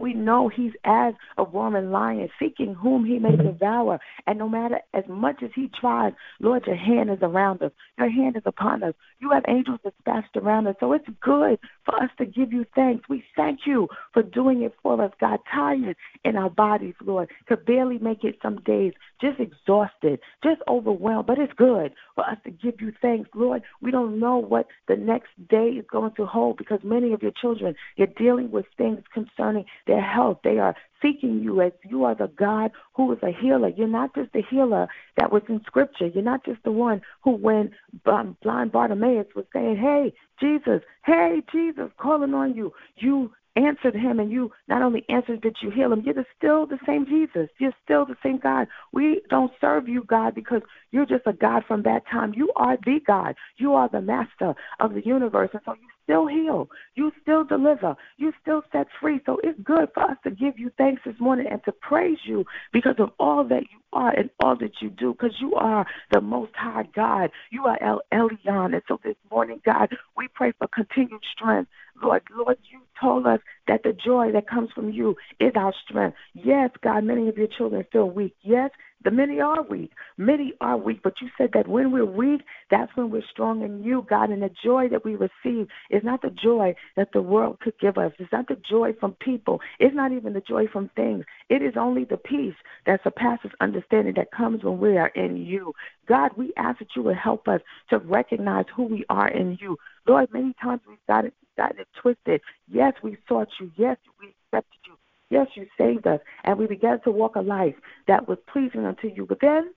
We 0.00 0.14
know 0.14 0.48
he's 0.48 0.72
as 0.84 1.14
a 1.38 1.44
roaring 1.44 1.90
lion, 1.90 2.28
seeking 2.38 2.74
whom 2.74 3.04
he 3.04 3.18
may 3.18 3.36
devour. 3.36 4.00
And 4.26 4.38
no 4.38 4.48
matter 4.48 4.80
as 4.94 5.04
much 5.08 5.42
as 5.42 5.50
he 5.54 5.70
tries, 5.80 6.12
Lord, 6.40 6.66
your 6.66 6.76
hand 6.76 7.10
is 7.10 7.18
around 7.22 7.62
us. 7.62 7.72
Your 7.98 8.10
hand 8.10 8.36
is 8.36 8.42
upon 8.46 8.82
us. 8.82 8.94
You 9.20 9.30
have 9.30 9.44
angels 9.48 9.80
dispatched 9.84 10.36
around 10.36 10.66
us. 10.66 10.76
So 10.80 10.92
it's 10.92 11.08
good 11.20 11.58
for 11.84 12.02
us 12.02 12.10
to 12.18 12.26
give 12.26 12.52
you 12.52 12.64
thanks. 12.74 13.08
We 13.08 13.24
thank 13.36 13.60
you 13.66 13.88
for 14.12 14.22
doing 14.22 14.62
it 14.62 14.74
for 14.82 15.00
us, 15.02 15.12
God. 15.20 15.38
Tired 15.52 15.96
in 16.24 16.36
our 16.36 16.50
bodies, 16.50 16.94
Lord, 17.04 17.28
could 17.46 17.64
barely 17.64 17.98
make 17.98 18.24
it 18.24 18.38
some 18.42 18.60
days, 18.62 18.92
just 19.20 19.38
exhausted, 19.38 20.20
just 20.42 20.60
overwhelmed. 20.68 21.26
But 21.26 21.38
it's 21.38 21.52
good 21.54 21.92
for 22.14 22.24
us 22.28 22.38
to 22.44 22.50
give 22.50 22.80
you 22.80 22.92
thanks, 23.00 23.30
Lord. 23.34 23.62
We 23.80 23.90
don't 23.90 24.18
know 24.18 24.31
what 24.36 24.66
the 24.88 24.96
next 24.96 25.30
day 25.48 25.68
is 25.68 25.84
going 25.90 26.12
to 26.16 26.26
hold 26.26 26.56
because 26.56 26.80
many 26.82 27.12
of 27.12 27.22
your 27.22 27.32
children, 27.32 27.74
you're 27.96 28.06
dealing 28.06 28.50
with 28.50 28.66
things 28.76 29.00
concerning 29.12 29.64
their 29.86 30.02
health. 30.02 30.38
They 30.44 30.58
are 30.58 30.74
seeking 31.00 31.40
you 31.42 31.60
as 31.60 31.72
you 31.88 32.04
are 32.04 32.14
the 32.14 32.28
God 32.28 32.70
who 32.94 33.12
is 33.12 33.18
a 33.22 33.32
healer. 33.32 33.68
You're 33.68 33.88
not 33.88 34.14
just 34.14 34.32
the 34.32 34.42
healer 34.48 34.88
that 35.16 35.32
was 35.32 35.42
in 35.48 35.60
Scripture. 35.66 36.06
You're 36.06 36.22
not 36.22 36.44
just 36.44 36.62
the 36.62 36.72
one 36.72 37.02
who, 37.22 37.32
when 37.32 37.72
um, 38.06 38.36
blind 38.42 38.72
Bartimaeus 38.72 39.26
was 39.34 39.44
saying, 39.52 39.76
Hey, 39.76 40.12
Jesus, 40.40 40.82
hey, 41.04 41.42
Jesus, 41.52 41.90
calling 41.98 42.34
on 42.34 42.54
you, 42.54 42.72
you 42.96 43.32
answered 43.56 43.94
him 43.94 44.18
and 44.18 44.30
you 44.30 44.50
not 44.68 44.82
only 44.82 45.04
answered 45.08 45.40
but 45.42 45.52
you 45.62 45.70
heal 45.70 45.92
him 45.92 46.02
you're 46.04 46.24
still 46.36 46.66
the 46.66 46.78
same 46.86 47.04
jesus 47.06 47.48
you're 47.58 47.74
still 47.84 48.06
the 48.06 48.16
same 48.22 48.38
god 48.38 48.66
we 48.92 49.20
don't 49.28 49.52
serve 49.60 49.88
you 49.88 50.04
god 50.04 50.34
because 50.34 50.62
you're 50.90 51.06
just 51.06 51.26
a 51.26 51.32
god 51.32 51.62
from 51.66 51.82
that 51.82 52.02
time 52.10 52.32
you 52.34 52.50
are 52.56 52.76
the 52.84 52.98
god 53.06 53.34
you 53.56 53.74
are 53.74 53.88
the 53.90 54.00
master 54.00 54.54
of 54.80 54.94
the 54.94 55.04
universe 55.04 55.50
and 55.52 55.62
so 55.64 55.72
you 55.74 55.88
still 56.04 56.26
heal. 56.26 56.68
You 56.94 57.12
still 57.22 57.44
deliver. 57.44 57.96
You 58.16 58.32
still 58.40 58.62
set 58.72 58.86
free. 59.00 59.20
So 59.24 59.38
it's 59.42 59.58
good 59.62 59.88
for 59.94 60.02
us 60.04 60.16
to 60.24 60.30
give 60.30 60.58
you 60.58 60.70
thanks 60.76 61.02
this 61.04 61.14
morning 61.18 61.46
and 61.50 61.62
to 61.64 61.72
praise 61.72 62.18
you 62.24 62.44
because 62.72 62.96
of 62.98 63.10
all 63.18 63.44
that 63.44 63.62
you 63.62 63.78
are 63.92 64.10
and 64.10 64.30
all 64.42 64.56
that 64.56 64.72
you 64.80 64.90
do 64.90 65.12
because 65.12 65.36
you 65.40 65.54
are 65.54 65.86
the 66.12 66.20
most 66.20 66.52
high 66.54 66.88
God. 66.94 67.30
You 67.50 67.64
are 67.64 67.82
El 67.82 68.02
Elyon. 68.12 68.74
And 68.74 68.82
so 68.88 68.98
this 69.04 69.16
morning, 69.30 69.60
God, 69.64 69.94
we 70.16 70.28
pray 70.34 70.52
for 70.58 70.68
continued 70.68 71.22
strength. 71.34 71.70
Lord, 72.02 72.22
Lord, 72.34 72.58
you 72.70 72.80
told 73.02 73.26
us 73.26 73.40
that 73.68 73.82
the 73.82 73.92
joy 73.92 74.30
that 74.32 74.48
comes 74.48 74.70
from 74.74 74.90
you 74.90 75.16
is 75.40 75.52
our 75.56 75.74
strength. 75.84 76.16
Yes, 76.32 76.70
God, 76.82 77.04
many 77.04 77.28
of 77.28 77.36
your 77.36 77.48
children 77.48 77.84
feel 77.92 78.08
weak. 78.08 78.34
Yes, 78.42 78.70
The 79.04 79.10
many 79.10 79.40
are 79.40 79.62
weak. 79.62 79.92
Many 80.16 80.52
are 80.60 80.76
weak, 80.76 81.00
but 81.02 81.14
you 81.20 81.28
said 81.36 81.50
that 81.54 81.66
when 81.66 81.90
we're 81.90 82.04
weak, 82.04 82.42
that's 82.70 82.94
when 82.94 83.10
we're 83.10 83.22
strong 83.30 83.62
in 83.62 83.82
you, 83.82 84.06
God. 84.08 84.30
And 84.30 84.42
the 84.42 84.50
joy 84.64 84.88
that 84.90 85.04
we 85.04 85.16
receive 85.16 85.68
is 85.90 86.04
not 86.04 86.22
the 86.22 86.30
joy 86.30 86.74
that 86.96 87.12
the 87.12 87.22
world 87.22 87.58
could 87.60 87.78
give 87.80 87.98
us. 87.98 88.12
It's 88.18 88.32
not 88.32 88.48
the 88.48 88.56
joy 88.68 88.92
from 88.98 89.12
people. 89.14 89.60
It's 89.80 89.94
not 89.94 90.12
even 90.12 90.34
the 90.34 90.40
joy 90.40 90.66
from 90.68 90.90
things. 90.94 91.24
It 91.48 91.62
is 91.62 91.74
only 91.76 92.04
the 92.04 92.16
peace 92.16 92.54
that 92.86 93.02
surpasses 93.02 93.50
understanding 93.60 94.14
that 94.16 94.30
comes 94.30 94.62
when 94.62 94.78
we 94.78 94.96
are 94.96 95.08
in 95.08 95.36
you. 95.36 95.72
God, 96.06 96.30
we 96.36 96.52
ask 96.56 96.78
that 96.78 96.88
you 96.94 97.02
would 97.02 97.16
help 97.16 97.48
us 97.48 97.60
to 97.90 97.98
recognize 97.98 98.66
who 98.74 98.84
we 98.84 99.04
are 99.08 99.28
in 99.28 99.58
you. 99.60 99.76
Lord, 100.06 100.28
many 100.32 100.54
times 100.62 100.82
we've 100.88 100.98
gotten, 101.08 101.32
gotten 101.56 101.80
it 101.80 101.88
twisted. 102.00 102.40
Yes, 102.82 102.94
we 103.00 103.16
sought 103.28 103.46
you. 103.60 103.70
Yes, 103.76 103.96
we 104.18 104.34
accepted 104.52 104.80
you. 104.88 104.94
Yes, 105.30 105.46
you 105.54 105.68
saved 105.78 106.04
us, 106.04 106.18
and 106.42 106.58
we 106.58 106.66
began 106.66 107.00
to 107.02 107.12
walk 107.12 107.36
a 107.36 107.40
life 107.40 107.76
that 108.08 108.26
was 108.26 108.38
pleasing 108.52 108.84
unto 108.84 109.06
you. 109.06 109.24
But 109.24 109.38
then 109.40 109.70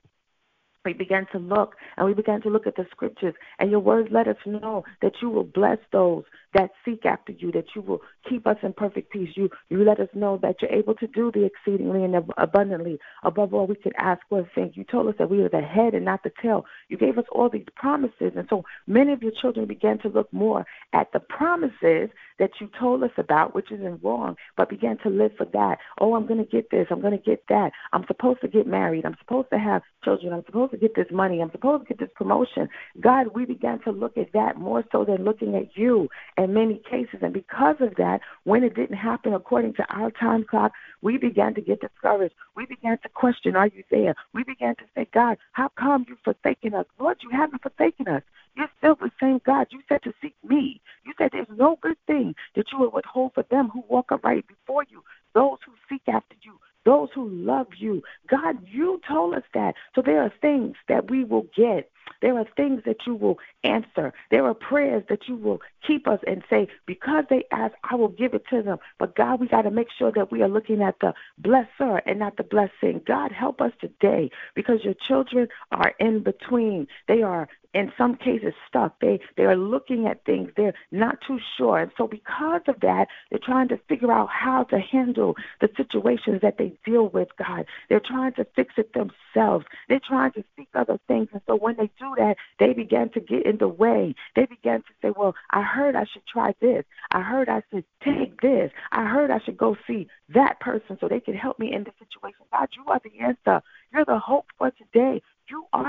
we 0.86 0.92
began 0.92 1.26
to 1.32 1.38
look 1.38 1.74
and 1.96 2.06
we 2.06 2.14
began 2.14 2.40
to 2.42 2.48
look 2.48 2.66
at 2.66 2.76
the 2.76 2.86
scriptures 2.90 3.34
and 3.58 3.70
your 3.70 3.80
words 3.80 4.08
let 4.12 4.28
us 4.28 4.36
know 4.46 4.84
that 5.02 5.12
you 5.20 5.28
will 5.28 5.44
bless 5.44 5.78
those 5.92 6.22
that 6.54 6.70
seek 6.84 7.04
after 7.04 7.32
you 7.32 7.50
that 7.52 7.64
you 7.74 7.82
will 7.82 8.00
keep 8.26 8.46
us 8.46 8.56
in 8.62 8.72
perfect 8.72 9.10
peace 9.10 9.30
you 9.34 9.50
you 9.68 9.82
let 9.82 9.98
us 9.98 10.08
know 10.14 10.38
that 10.40 10.54
you're 10.62 10.70
able 10.70 10.94
to 10.94 11.08
do 11.08 11.32
the 11.32 11.44
exceedingly 11.44 12.04
and 12.04 12.14
abundantly 12.38 12.98
above 13.24 13.52
all 13.52 13.66
we 13.66 13.74
could 13.74 13.94
ask 13.98 14.22
or 14.30 14.48
think 14.54 14.76
you 14.76 14.84
told 14.84 15.08
us 15.08 15.14
that 15.18 15.28
we 15.28 15.42
are 15.42 15.48
the 15.48 15.60
head 15.60 15.92
and 15.92 16.04
not 16.04 16.22
the 16.22 16.30
tail 16.40 16.64
you 16.88 16.96
gave 16.96 17.18
us 17.18 17.24
all 17.32 17.50
these 17.50 17.66
promises 17.74 18.32
and 18.36 18.46
so 18.48 18.64
many 18.86 19.12
of 19.12 19.22
your 19.22 19.32
children 19.42 19.66
began 19.66 19.98
to 19.98 20.08
look 20.08 20.32
more 20.32 20.64
at 20.92 21.12
the 21.12 21.20
promises 21.20 22.08
that 22.38 22.50
you 22.60 22.68
told 22.78 23.02
us 23.02 23.10
about 23.16 23.54
which 23.54 23.70
isn't 23.70 24.02
wrong 24.02 24.36
but 24.56 24.68
began 24.68 24.98
to 24.98 25.08
live 25.08 25.32
for 25.36 25.46
that 25.46 25.78
oh 26.00 26.14
i'm 26.14 26.26
going 26.26 26.42
to 26.42 26.50
get 26.50 26.70
this 26.70 26.86
i'm 26.90 27.00
going 27.00 27.16
to 27.16 27.24
get 27.24 27.42
that 27.48 27.70
i'm 27.92 28.04
supposed 28.06 28.40
to 28.40 28.48
get 28.48 28.66
married 28.66 29.04
i'm 29.04 29.16
supposed 29.20 29.48
to 29.50 29.58
have 29.58 29.82
children 30.04 30.32
i'm 30.32 30.44
supposed 30.46 30.72
to 30.72 30.78
get 30.78 30.94
this 30.94 31.06
money. 31.12 31.40
I'm 31.40 31.50
supposed 31.50 31.84
to 31.84 31.88
get 31.88 31.98
this 31.98 32.14
promotion. 32.14 32.68
God, 33.00 33.28
we 33.34 33.44
began 33.44 33.80
to 33.80 33.90
look 33.90 34.16
at 34.16 34.32
that 34.32 34.56
more 34.56 34.84
so 34.92 35.04
than 35.04 35.24
looking 35.24 35.54
at 35.54 35.76
you 35.76 36.08
in 36.36 36.54
many 36.54 36.80
cases. 36.90 37.20
And 37.22 37.32
because 37.32 37.76
of 37.80 37.94
that, 37.96 38.20
when 38.44 38.64
it 38.64 38.74
didn't 38.74 38.96
happen 38.96 39.34
according 39.34 39.74
to 39.74 39.84
our 39.90 40.10
time 40.10 40.44
clock, 40.48 40.72
we 41.02 41.18
began 41.18 41.54
to 41.54 41.60
get 41.60 41.80
discouraged. 41.80 42.34
We 42.56 42.66
began 42.66 42.98
to 43.02 43.08
question, 43.08 43.56
Are 43.56 43.68
you 43.68 43.82
there? 43.90 44.14
We 44.32 44.44
began 44.44 44.76
to 44.76 44.84
say, 44.94 45.08
God, 45.12 45.38
how 45.52 45.68
come 45.78 46.06
you've 46.08 46.18
forsaken 46.24 46.74
us? 46.74 46.86
Lord, 46.98 47.18
you 47.22 47.30
haven't 47.30 47.62
forsaken 47.62 48.08
us. 48.08 48.22
You're 48.56 48.70
still 48.78 48.94
the 48.96 49.10
same 49.20 49.40
God. 49.44 49.68
You 49.70 49.80
said 49.88 50.02
to 50.04 50.12
seek 50.22 50.34
me. 50.44 50.80
You 51.04 51.12
said 51.18 51.30
there's 51.32 51.46
no 51.56 51.78
good 51.80 51.98
thing 52.06 52.34
that 52.54 52.66
you 52.72 52.78
would 52.78 52.92
withhold 52.92 53.34
for 53.34 53.44
them 53.44 53.68
who 53.68 53.84
walk 53.88 54.10
upright 54.10 54.46
before 54.46 54.84
you, 54.88 55.02
those 55.34 55.58
who 55.66 55.72
seek 55.88 56.02
after 56.08 56.36
you, 56.42 56.58
those 56.84 57.08
who 57.14 57.28
love 57.28 57.68
you. 57.76 58.02
God, 58.28 58.56
you 58.66 59.00
told 59.06 59.34
us 59.34 59.42
that. 59.54 59.74
So 59.94 60.02
there 60.02 60.22
are 60.22 60.32
things 60.40 60.76
that 60.88 61.10
we 61.10 61.24
will 61.24 61.46
get. 61.54 61.90
There 62.22 62.38
are 62.38 62.46
things 62.56 62.82
that 62.86 63.06
you 63.06 63.14
will 63.14 63.38
answer. 63.64 64.12
There 64.30 64.46
are 64.46 64.54
prayers 64.54 65.02
that 65.08 65.28
you 65.28 65.36
will 65.36 65.60
keep 65.86 66.08
us 66.08 66.20
and 66.26 66.42
say, 66.48 66.68
because 66.86 67.24
they 67.28 67.44
ask, 67.50 67.74
I 67.82 67.96
will 67.96 68.08
give 68.08 68.34
it 68.34 68.44
to 68.50 68.62
them. 68.62 68.78
But 68.98 69.16
God, 69.16 69.40
we 69.40 69.48
got 69.48 69.62
to 69.62 69.70
make 69.70 69.88
sure 69.98 70.12
that 70.12 70.30
we 70.30 70.42
are 70.42 70.48
looking 70.48 70.80
at 70.82 70.98
the 71.00 71.12
blesser 71.42 72.00
and 72.06 72.18
not 72.18 72.36
the 72.36 72.44
blessing. 72.44 73.02
God, 73.06 73.32
help 73.32 73.60
us 73.60 73.72
today 73.80 74.30
because 74.54 74.84
your 74.84 74.94
children 74.94 75.48
are 75.72 75.92
in 75.98 76.22
between. 76.22 76.86
They 77.08 77.22
are 77.22 77.48
in 77.76 77.92
some 77.98 78.16
cases 78.16 78.54
stuck. 78.66 78.98
They 79.00 79.20
they 79.36 79.44
are 79.44 79.54
looking 79.54 80.06
at 80.06 80.24
things. 80.24 80.50
They're 80.56 80.72
not 80.90 81.18
too 81.26 81.38
sure. 81.58 81.78
And 81.78 81.90
so 81.98 82.06
because 82.06 82.62
of 82.68 82.80
that, 82.80 83.08
they're 83.30 83.38
trying 83.38 83.68
to 83.68 83.78
figure 83.86 84.10
out 84.10 84.30
how 84.30 84.64
to 84.64 84.78
handle 84.78 85.36
the 85.60 85.68
situations 85.76 86.40
that 86.40 86.56
they 86.56 86.72
deal 86.86 87.08
with, 87.08 87.28
God. 87.36 87.66
They're 87.90 88.00
trying 88.00 88.32
to 88.34 88.46
fix 88.56 88.72
it 88.78 88.94
themselves. 88.94 89.66
They're 89.90 90.00
trying 90.00 90.32
to 90.32 90.44
seek 90.56 90.68
other 90.74 90.98
things. 91.06 91.28
And 91.34 91.42
so 91.46 91.54
when 91.54 91.76
they 91.76 91.90
do 91.98 92.14
that, 92.16 92.36
they 92.58 92.72
begin 92.72 93.10
to 93.10 93.20
get 93.20 93.44
in 93.44 93.58
the 93.58 93.68
way. 93.68 94.14
They 94.34 94.46
begin 94.46 94.78
to 94.78 94.92
say, 95.02 95.12
Well, 95.14 95.34
I 95.50 95.62
heard 95.62 95.96
I 95.96 96.06
should 96.10 96.26
try 96.26 96.54
this. 96.62 96.84
I 97.10 97.20
heard 97.20 97.50
I 97.50 97.62
should 97.70 97.84
take 98.02 98.40
this. 98.40 98.72
I 98.90 99.04
heard 99.04 99.30
I 99.30 99.40
should 99.44 99.58
go 99.58 99.76
see 99.86 100.08
that 100.30 100.60
person 100.60 100.96
so 100.98 101.08
they 101.08 101.20
can 101.20 101.34
help 101.34 101.58
me 101.58 101.74
in 101.74 101.84
this 101.84 101.94
situation. 101.98 102.46
God, 102.50 102.68
you 102.74 102.84
are 102.90 103.00
the 103.04 103.20
answer. 103.22 103.62
You're 103.92 104.06
the 104.06 104.18
hope 104.18 104.46
for 104.56 104.70
today. 104.70 105.20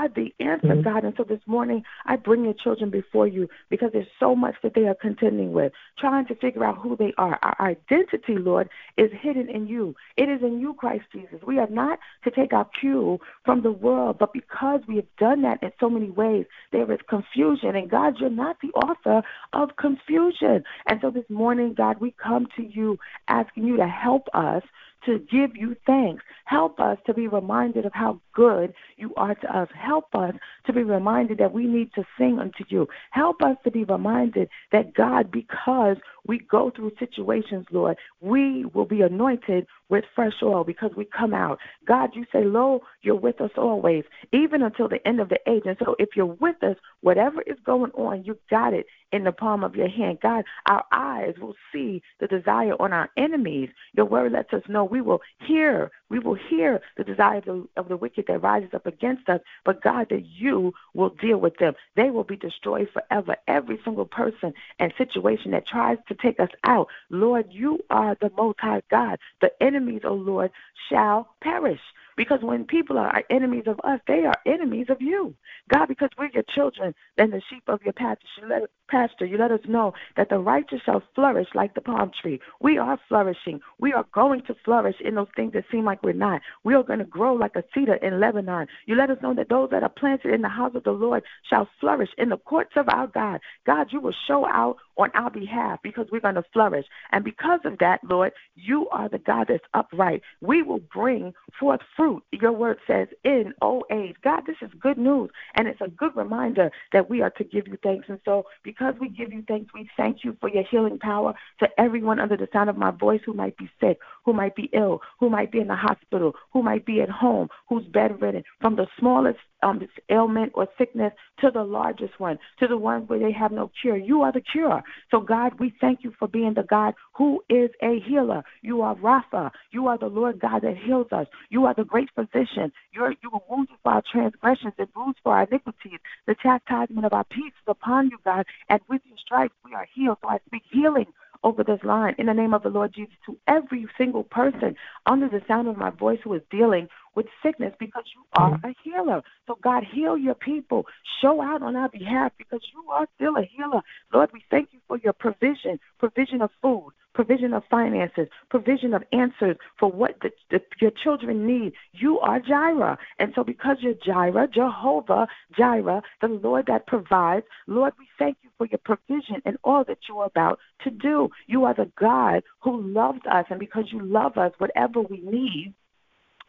Are 0.08 0.14
the 0.14 0.34
answer, 0.44 0.68
mm-hmm. 0.68 0.82
God. 0.82 1.04
And 1.04 1.14
so 1.16 1.24
this 1.24 1.40
morning, 1.46 1.82
I 2.06 2.16
bring 2.16 2.44
your 2.44 2.54
children 2.54 2.90
before 2.90 3.26
you 3.26 3.48
because 3.68 3.90
there's 3.92 4.06
so 4.18 4.34
much 4.34 4.54
that 4.62 4.74
they 4.74 4.86
are 4.86 4.94
contending 4.94 5.52
with, 5.52 5.72
trying 5.98 6.26
to 6.26 6.34
figure 6.34 6.64
out 6.64 6.78
who 6.78 6.96
they 6.96 7.12
are. 7.18 7.38
Our 7.42 7.70
identity, 7.70 8.36
Lord, 8.36 8.68
is 8.96 9.10
hidden 9.20 9.48
in 9.48 9.66
you. 9.66 9.94
It 10.16 10.28
is 10.28 10.42
in 10.42 10.60
you, 10.60 10.74
Christ 10.74 11.04
Jesus. 11.12 11.40
We 11.46 11.58
are 11.58 11.68
not 11.68 11.98
to 12.24 12.30
take 12.30 12.52
our 12.52 12.68
cue 12.80 13.18
from 13.44 13.62
the 13.62 13.72
world, 13.72 14.18
but 14.18 14.32
because 14.32 14.80
we 14.88 14.96
have 14.96 15.16
done 15.18 15.42
that 15.42 15.62
in 15.62 15.72
so 15.80 15.90
many 15.90 16.10
ways, 16.10 16.46
there 16.72 16.90
is 16.90 17.00
confusion. 17.08 17.76
And 17.76 17.90
God, 17.90 18.14
you're 18.18 18.30
not 18.30 18.56
the 18.60 18.68
author 18.68 19.22
of 19.52 19.76
confusion. 19.76 20.64
And 20.86 21.00
so 21.00 21.10
this 21.10 21.28
morning, 21.28 21.74
God, 21.76 22.00
we 22.00 22.14
come 22.22 22.46
to 22.56 22.62
you 22.62 22.98
asking 23.28 23.64
you 23.64 23.76
to 23.76 23.86
help 23.86 24.28
us 24.34 24.62
to 25.06 25.18
give 25.30 25.56
you 25.56 25.76
thanks. 25.86 26.24
Help 26.44 26.80
us 26.80 26.98
to 27.06 27.14
be 27.14 27.28
reminded 27.28 27.84
of 27.86 27.92
how 27.92 28.20
good 28.32 28.72
you 28.96 29.14
are 29.16 29.34
to 29.34 29.56
us. 29.56 29.68
Help 29.74 30.14
us 30.14 30.34
to 30.66 30.72
be 30.72 30.82
reminded 30.82 31.38
that 31.38 31.52
we 31.52 31.66
need 31.66 31.92
to 31.94 32.04
sing 32.16 32.38
unto 32.38 32.64
you. 32.68 32.88
Help 33.10 33.42
us 33.42 33.56
to 33.64 33.70
be 33.70 33.84
reminded 33.84 34.48
that 34.72 34.94
God, 34.94 35.30
because 35.30 35.96
we 36.26 36.38
go 36.38 36.70
through 36.70 36.92
situations, 36.98 37.66
Lord, 37.70 37.96
we 38.20 38.64
will 38.66 38.84
be 38.84 39.02
anointed 39.02 39.66
with 39.88 40.04
fresh 40.14 40.34
oil 40.42 40.64
because 40.64 40.90
we 40.96 41.04
come 41.04 41.34
out. 41.34 41.58
God, 41.86 42.10
you 42.14 42.24
say, 42.32 42.44
Lo, 42.44 42.82
you're 43.02 43.14
with 43.14 43.40
us 43.40 43.50
always, 43.56 44.04
even 44.32 44.62
until 44.62 44.88
the 44.88 45.06
end 45.06 45.20
of 45.20 45.28
the 45.28 45.40
age. 45.46 45.62
And 45.66 45.76
so 45.84 45.96
if 45.98 46.10
you're 46.16 46.26
with 46.26 46.62
us, 46.62 46.76
whatever 47.00 47.42
is 47.42 47.58
going 47.64 47.92
on, 47.92 48.24
you 48.24 48.38
got 48.50 48.74
it 48.74 48.86
in 49.12 49.24
the 49.24 49.32
palm 49.32 49.64
of 49.64 49.74
your 49.74 49.88
hand. 49.88 50.18
God, 50.22 50.44
our 50.66 50.84
eyes 50.92 51.34
will 51.40 51.54
see 51.72 52.02
the 52.20 52.26
desire 52.26 52.74
on 52.80 52.92
our 52.92 53.10
enemies. 53.16 53.70
Your 53.94 54.06
word 54.06 54.32
lets 54.32 54.52
us 54.52 54.62
know 54.68 54.84
we 54.84 55.00
will 55.00 55.22
hear, 55.46 55.90
we 56.10 56.18
will 56.18 56.34
hear 56.34 56.80
the 56.96 57.04
desire 57.04 57.38
of 57.38 57.44
the, 57.44 57.68
of 57.76 57.88
the 57.88 57.96
wicked 57.96 58.26
that 58.28 58.42
rises 58.42 58.70
up 58.74 58.86
against 58.86 59.28
us, 59.28 59.40
but 59.64 59.82
God, 59.82 60.08
that 60.10 60.26
you 60.26 60.74
will 60.94 61.10
deal 61.10 61.38
with 61.38 61.56
them. 61.58 61.74
They 61.96 62.10
will 62.10 62.24
be 62.24 62.36
destroyed 62.36 62.88
forever. 62.92 63.36
Every 63.46 63.80
single 63.84 64.04
person 64.04 64.52
and 64.78 64.92
situation 64.98 65.52
that 65.52 65.66
tries 65.66 65.98
to 66.08 66.14
take 66.14 66.38
us 66.40 66.50
out, 66.64 66.88
Lord, 67.10 67.46
you 67.50 67.80
are 67.90 68.16
the 68.20 68.30
most 68.36 68.60
high 68.60 68.82
God. 68.90 69.18
The 69.40 69.50
enemies, 69.78 70.02
O 70.04 70.14
Lord, 70.14 70.50
shall 70.90 71.28
perish. 71.42 71.80
Because 72.16 72.40
when 72.42 72.64
people 72.64 72.98
are 72.98 73.22
enemies 73.30 73.64
of 73.66 73.80
us, 73.84 74.00
they 74.08 74.24
are 74.26 74.34
enemies 74.46 74.86
of 74.90 75.00
you. 75.00 75.34
God, 75.72 75.86
because 75.86 76.10
we're 76.18 76.30
your 76.34 76.44
children 76.54 76.94
and 77.16 77.32
the 77.32 77.42
sheep 77.50 77.64
of 77.68 77.80
your 77.84 77.94
pasture, 77.94 78.68
pastor, 78.88 79.24
you 79.24 79.38
let 79.38 79.50
us 79.50 79.60
know 79.68 79.92
that 80.16 80.28
the 80.28 80.38
righteous 80.38 80.80
shall 80.84 81.02
flourish 81.14 81.48
like 81.54 81.74
the 81.74 81.80
palm 81.80 82.10
tree. 82.20 82.40
We 82.60 82.78
are 82.78 82.98
flourishing. 83.08 83.60
We 83.78 83.92
are 83.92 84.06
going 84.12 84.42
to 84.46 84.56
flourish 84.64 84.96
in 85.00 85.14
those 85.14 85.28
things 85.36 85.52
that 85.52 85.64
seem 85.70 85.84
like 85.84 86.02
we're 86.02 86.12
not. 86.12 86.40
We 86.64 86.74
are 86.74 86.82
going 86.82 86.98
to 86.98 87.04
grow 87.04 87.34
like 87.34 87.56
a 87.56 87.64
cedar 87.74 87.94
in 87.94 88.20
Lebanon. 88.20 88.66
You 88.86 88.96
let 88.96 89.10
us 89.10 89.18
know 89.22 89.34
that 89.34 89.48
those 89.48 89.70
that 89.70 89.82
are 89.82 89.88
planted 89.88 90.32
in 90.32 90.42
the 90.42 90.48
house 90.48 90.74
of 90.74 90.84
the 90.84 90.92
Lord 90.92 91.22
shall 91.48 91.68
flourish 91.80 92.10
in 92.18 92.28
the 92.28 92.36
courts 92.36 92.72
of 92.76 92.88
our 92.88 93.06
God. 93.06 93.40
God, 93.66 93.88
you 93.92 94.00
will 94.00 94.14
show 94.26 94.46
out 94.46 94.76
on 94.96 95.10
our 95.14 95.30
behalf 95.30 95.78
because 95.82 96.06
we're 96.10 96.20
going 96.20 96.34
to 96.34 96.44
flourish. 96.52 96.86
And 97.12 97.24
because 97.24 97.60
of 97.64 97.78
that, 97.78 98.00
Lord, 98.02 98.32
you 98.54 98.88
are 98.90 99.08
the 99.08 99.18
God 99.18 99.46
that's 99.48 99.64
upright. 99.74 100.22
We 100.40 100.62
will 100.62 100.80
bring 100.92 101.34
forth 101.58 101.80
fruit, 101.96 102.22
your 102.32 102.52
word 102.52 102.78
says, 102.86 103.08
in 103.24 103.54
old 103.62 103.84
age. 103.90 104.16
God, 104.22 104.42
this 104.46 104.56
is 104.60 104.70
good 104.80 104.98
news. 104.98 105.30
And 105.54 105.68
it's 105.68 105.80
a 105.80 105.88
good 105.88 106.16
reminder 106.16 106.70
that 106.92 107.08
we 107.08 107.22
are 107.22 107.30
to 107.30 107.44
give 107.44 107.68
you 107.68 107.78
thanks. 107.82 108.08
And 108.08 108.20
so, 108.24 108.44
because 108.62 108.77
we 109.00 109.08
give 109.08 109.32
you 109.32 109.44
thanks, 109.46 109.72
we 109.74 109.88
thank 109.96 110.24
you 110.24 110.36
for 110.40 110.48
your 110.48 110.64
healing 110.64 110.98
power 110.98 111.34
to 111.60 111.68
everyone 111.78 112.20
under 112.20 112.36
the 112.36 112.48
sound 112.52 112.70
of 112.70 112.76
my 112.76 112.90
voice 112.90 113.20
who 113.24 113.32
might 113.34 113.56
be 113.56 113.70
sick, 113.80 113.98
who 114.24 114.32
might 114.32 114.54
be 114.54 114.70
ill, 114.72 115.00
who 115.18 115.30
might 115.30 115.52
be 115.52 115.60
in 115.60 115.68
the 115.68 115.76
hospital, 115.76 116.34
who 116.52 116.62
might 116.62 116.86
be 116.86 117.00
at 117.00 117.08
home, 117.08 117.48
who's 117.68 117.84
bedridden, 117.86 118.44
from 118.60 118.76
the 118.76 118.86
smallest 118.98 119.38
um, 119.62 119.86
ailment 120.10 120.52
or 120.54 120.68
sickness 120.76 121.12
to 121.40 121.50
the 121.50 121.62
largest 121.62 122.18
one, 122.18 122.38
to 122.58 122.66
the 122.66 122.76
one 122.76 123.02
where 123.06 123.18
they 123.18 123.32
have 123.32 123.52
no 123.52 123.70
cure. 123.80 123.96
You 123.96 124.22
are 124.22 124.32
the 124.32 124.40
cure. 124.40 124.82
So, 125.10 125.20
God, 125.20 125.58
we 125.58 125.74
thank 125.80 126.04
you 126.04 126.12
for 126.18 126.28
being 126.28 126.54
the 126.54 126.62
God 126.62 126.94
who 127.14 127.42
is 127.48 127.70
a 127.82 128.00
healer. 128.00 128.44
You 128.62 128.82
are 128.82 128.94
Rapha. 128.96 129.50
You 129.70 129.88
are 129.88 129.98
the 129.98 130.06
Lord 130.06 130.40
God 130.40 130.62
that 130.62 130.76
heals 130.76 131.08
us. 131.12 131.26
You 131.50 131.66
are 131.66 131.74
the 131.74 131.84
great 131.84 132.08
physician. 132.14 132.72
You're, 132.92 133.12
you 133.22 133.30
were 133.32 133.40
wounded 133.48 133.76
for 133.82 133.92
our 133.92 134.02
transgressions 134.10 134.74
and 134.78 134.92
bruised 134.92 135.18
for 135.22 135.34
our 135.34 135.44
iniquities. 135.44 136.00
The 136.26 136.34
chastisement 136.34 137.06
of 137.06 137.12
our 137.12 137.24
peace 137.24 137.52
is 137.52 137.68
upon 137.68 138.10
you, 138.10 138.18
God, 138.24 138.46
and 138.68 138.80
with 138.88 139.02
your 139.04 139.18
stripes 139.18 139.54
we 139.64 139.74
are 139.74 139.86
healed. 139.94 140.18
So 140.22 140.28
I 140.28 140.38
speak 140.46 140.62
healing 140.70 141.06
over 141.44 141.62
this 141.62 141.80
line 141.84 142.14
in 142.18 142.26
the 142.26 142.34
name 142.34 142.54
of 142.54 142.62
the 142.62 142.68
Lord 142.68 142.92
Jesus 142.94 143.14
to 143.26 143.38
every 143.46 143.86
single 143.96 144.24
person 144.24 144.74
under 145.06 145.28
the 145.28 145.42
sound 145.46 145.68
of 145.68 145.76
my 145.76 145.90
voice 145.90 146.18
who 146.24 146.34
is 146.34 146.42
dealing 146.50 146.88
with 147.18 147.26
sickness 147.42 147.74
because 147.80 148.04
you 148.14 148.22
are 148.34 148.52
mm-hmm. 148.52 148.66
a 148.68 148.74
healer. 148.84 149.22
So, 149.48 149.58
God, 149.60 149.82
heal 149.92 150.16
your 150.16 150.36
people. 150.36 150.86
Show 151.20 151.42
out 151.42 151.62
on 151.62 151.74
our 151.74 151.88
behalf 151.88 152.30
because 152.38 152.60
you 152.72 152.88
are 152.92 153.08
still 153.16 153.36
a 153.36 153.42
healer. 153.42 153.82
Lord, 154.14 154.30
we 154.32 154.44
thank 154.52 154.68
you 154.70 154.78
for 154.86 154.98
your 154.98 155.14
provision, 155.14 155.80
provision 155.98 156.42
of 156.42 156.50
food, 156.62 156.90
provision 157.14 157.54
of 157.54 157.64
finances, 157.68 158.28
provision 158.50 158.94
of 158.94 159.02
answers 159.12 159.56
for 159.80 159.90
what 159.90 160.14
the, 160.22 160.30
the, 160.52 160.60
your 160.80 160.92
children 161.02 161.44
need. 161.44 161.72
You 161.92 162.20
are 162.20 162.38
Jireh. 162.38 162.96
And 163.18 163.32
so, 163.34 163.42
because 163.42 163.78
you're 163.80 163.94
Jireh, 163.94 164.46
Jehovah 164.54 165.26
Jireh, 165.56 166.02
the 166.20 166.28
Lord 166.28 166.66
that 166.68 166.86
provides, 166.86 167.46
Lord, 167.66 167.94
we 167.98 168.06
thank 168.16 168.36
you 168.44 168.50
for 168.56 168.68
your 168.68 168.78
provision 168.84 169.42
and 169.44 169.56
all 169.64 169.82
that 169.88 169.98
you 170.08 170.18
are 170.18 170.26
about 170.26 170.60
to 170.84 170.90
do. 170.90 171.30
You 171.48 171.64
are 171.64 171.74
the 171.74 171.90
God 171.98 172.44
who 172.60 172.80
loves 172.80 173.22
us. 173.28 173.46
And 173.50 173.58
because 173.58 173.86
you 173.90 174.00
love 174.00 174.38
us, 174.38 174.52
whatever 174.58 175.00
we 175.00 175.20
need, 175.20 175.74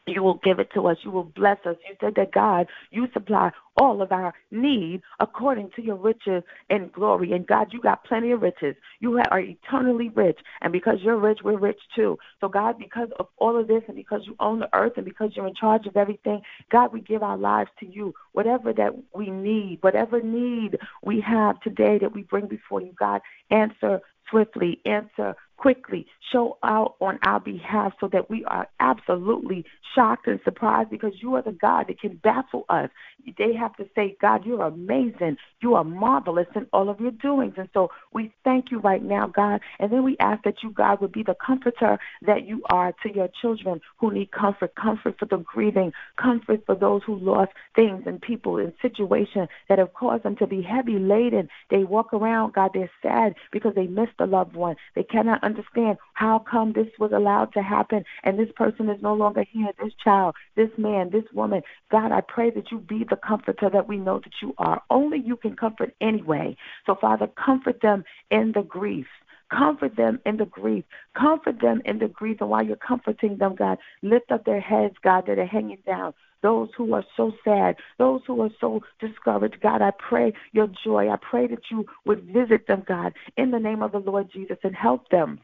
you 0.07 0.23
will 0.23 0.39
give 0.43 0.59
it 0.59 0.69
to 0.73 0.87
us. 0.87 0.97
You 1.03 1.11
will 1.11 1.23
bless 1.23 1.57
us. 1.65 1.75
You 1.87 1.95
said 1.99 2.15
that 2.15 2.31
God, 2.31 2.67
you 2.91 3.07
supply 3.13 3.51
all 3.77 4.01
of 4.01 4.11
our 4.11 4.33
need 4.51 5.01
according 5.19 5.69
to 5.75 5.81
your 5.81 5.95
riches 5.95 6.43
and 6.69 6.91
glory. 6.91 7.31
And 7.31 7.47
God, 7.47 7.67
you 7.71 7.79
got 7.79 8.03
plenty 8.03 8.31
of 8.31 8.41
riches. 8.41 8.75
You 8.99 9.19
are 9.31 9.39
eternally 9.39 10.09
rich. 10.09 10.39
And 10.61 10.73
because 10.73 10.99
you're 11.01 11.17
rich, 11.17 11.39
we're 11.43 11.57
rich 11.57 11.79
too. 11.95 12.17
So, 12.41 12.49
God, 12.49 12.77
because 12.77 13.09
of 13.19 13.27
all 13.37 13.57
of 13.57 13.67
this 13.67 13.83
and 13.87 13.95
because 13.95 14.21
you 14.25 14.35
own 14.39 14.59
the 14.59 14.69
earth 14.73 14.93
and 14.97 15.05
because 15.05 15.31
you're 15.35 15.47
in 15.47 15.55
charge 15.55 15.85
of 15.85 15.95
everything, 15.95 16.41
God, 16.71 16.91
we 16.91 17.01
give 17.01 17.23
our 17.23 17.37
lives 17.37 17.69
to 17.79 17.85
you. 17.85 18.13
Whatever 18.33 18.73
that 18.73 18.93
we 19.15 19.29
need, 19.29 19.79
whatever 19.81 20.21
need 20.21 20.77
we 21.03 21.21
have 21.21 21.59
today 21.61 21.97
that 21.99 22.13
we 22.13 22.23
bring 22.23 22.47
before 22.47 22.81
you, 22.81 22.93
God, 22.97 23.21
answer 23.49 24.01
swiftly, 24.29 24.79
answer 24.85 25.35
quickly, 25.59 26.07
show 26.31 26.57
out 26.63 26.95
on 27.01 27.19
our 27.23 27.39
behalf 27.39 27.93
so 27.99 28.07
that 28.07 28.29
we 28.29 28.45
are 28.45 28.67
absolutely 28.79 29.65
shocked 29.93 30.25
and 30.27 30.39
surprised 30.43 30.89
because 30.89 31.13
you 31.21 31.35
are 31.35 31.41
the 31.41 31.51
God 31.51 31.87
that 31.87 31.99
can 31.99 32.15
baffle 32.15 32.65
us. 32.69 32.89
They 33.37 33.53
have 33.53 33.75
to 33.75 33.85
say, 33.93 34.15
God, 34.21 34.45
you're 34.45 34.63
amazing. 34.63 35.37
You 35.61 35.75
are 35.75 35.83
marvelous 35.83 36.47
in 36.55 36.67
all 36.71 36.89
of 36.89 37.01
your 37.01 37.11
doings. 37.11 37.55
And 37.57 37.67
so 37.73 37.91
we 38.13 38.31
thank 38.45 38.71
you 38.71 38.79
right 38.79 39.03
now, 39.03 39.27
God. 39.27 39.59
And 39.79 39.91
then 39.91 40.03
we 40.03 40.15
ask 40.19 40.43
that 40.43 40.63
you, 40.63 40.71
God, 40.71 41.01
would 41.01 41.11
be 41.11 41.23
the 41.23 41.35
comforter 41.45 41.99
that 42.21 42.47
you 42.47 42.63
are 42.69 42.93
to 43.03 43.13
your 43.13 43.29
children 43.41 43.81
who 43.97 44.13
need 44.13 44.31
comfort, 44.31 44.75
comfort 44.75 45.15
for 45.19 45.25
the 45.25 45.37
grieving, 45.37 45.91
comfort 46.15 46.65
for 46.65 46.75
those 46.75 47.01
who 47.05 47.17
lost 47.17 47.51
things 47.75 48.03
and 48.05 48.21
people 48.21 48.57
and 48.57 48.73
situations 48.81 49.49
that 49.67 49.79
have 49.79 49.93
caused 49.93 50.23
them 50.23 50.37
to 50.37 50.47
be 50.47 50.61
heavy 50.61 50.99
laden. 50.99 51.49
They 51.69 51.83
walk 51.83 52.13
around, 52.13 52.53
God, 52.53 52.71
they're 52.73 52.91
sad 53.01 53.35
because 53.51 53.75
they 53.75 53.87
missed 53.87 54.13
a 54.19 54.25
loved 54.25 54.55
one. 54.55 54.77
They 54.95 55.03
cannot 55.03 55.43
understand 55.49 55.97
how 56.13 56.39
come 56.39 56.73
this 56.73 56.87
was 56.99 57.11
allowed 57.11 57.53
to 57.53 57.61
happen 57.61 58.03
and 58.23 58.37
this 58.37 58.51
person 58.55 58.89
is 58.89 59.01
no 59.01 59.13
longer 59.13 59.43
here, 59.51 59.71
this 59.81 59.93
child, 60.03 60.35
this 60.55 60.69
man, 60.77 61.09
this 61.09 61.25
woman. 61.33 61.61
God, 61.91 62.11
I 62.11 62.21
pray 62.21 62.49
that 62.51 62.71
you 62.71 62.79
be 62.79 63.05
the 63.09 63.15
comforter 63.15 63.69
that 63.69 63.87
we 63.87 63.97
know 63.97 64.19
that 64.19 64.33
you 64.41 64.53
are. 64.57 64.81
Only 64.89 65.19
you 65.19 65.35
can 65.35 65.55
comfort 65.55 65.95
anyway. 65.99 66.55
So, 66.85 66.95
Father, 66.95 67.27
comfort 67.27 67.81
them 67.81 68.03
in 68.29 68.51
the 68.53 68.63
grief. 68.63 69.07
Comfort 69.49 69.95
them 69.95 70.19
in 70.25 70.37
the 70.37 70.45
grief. 70.45 70.85
Comfort 71.15 71.59
them 71.59 71.81
in 71.85 71.97
the 71.99 72.07
grief. 72.07 72.37
And 72.39 72.49
while 72.49 72.63
you're 72.63 72.75
comforting 72.75 73.37
them, 73.37 73.55
God, 73.55 73.79
lift 74.03 74.31
up 74.31 74.45
their 74.45 74.61
heads, 74.61 74.95
God, 75.03 75.25
that 75.25 75.39
are 75.39 75.45
hanging 75.45 75.79
down. 75.85 76.13
Those 76.41 76.69
who 76.77 76.93
are 76.93 77.05
so 77.17 77.33
sad, 77.43 77.75
those 77.97 78.21
who 78.25 78.41
are 78.41 78.49
so 78.61 78.81
discouraged, 78.99 79.59
God, 79.61 79.81
I 79.81 79.91
pray 79.91 80.33
your 80.51 80.67
joy. 80.83 81.09
I 81.09 81.17
pray 81.17 81.47
that 81.47 81.69
you 81.69 81.85
would 82.05 82.23
visit 82.23 82.67
them, 82.67 82.83
God, 82.87 83.13
in 83.37 83.51
the 83.51 83.59
name 83.59 83.81
of 83.83 83.91
the 83.91 83.99
Lord 83.99 84.31
Jesus 84.31 84.57
and 84.63 84.75
help 84.75 85.09
them 85.09 85.39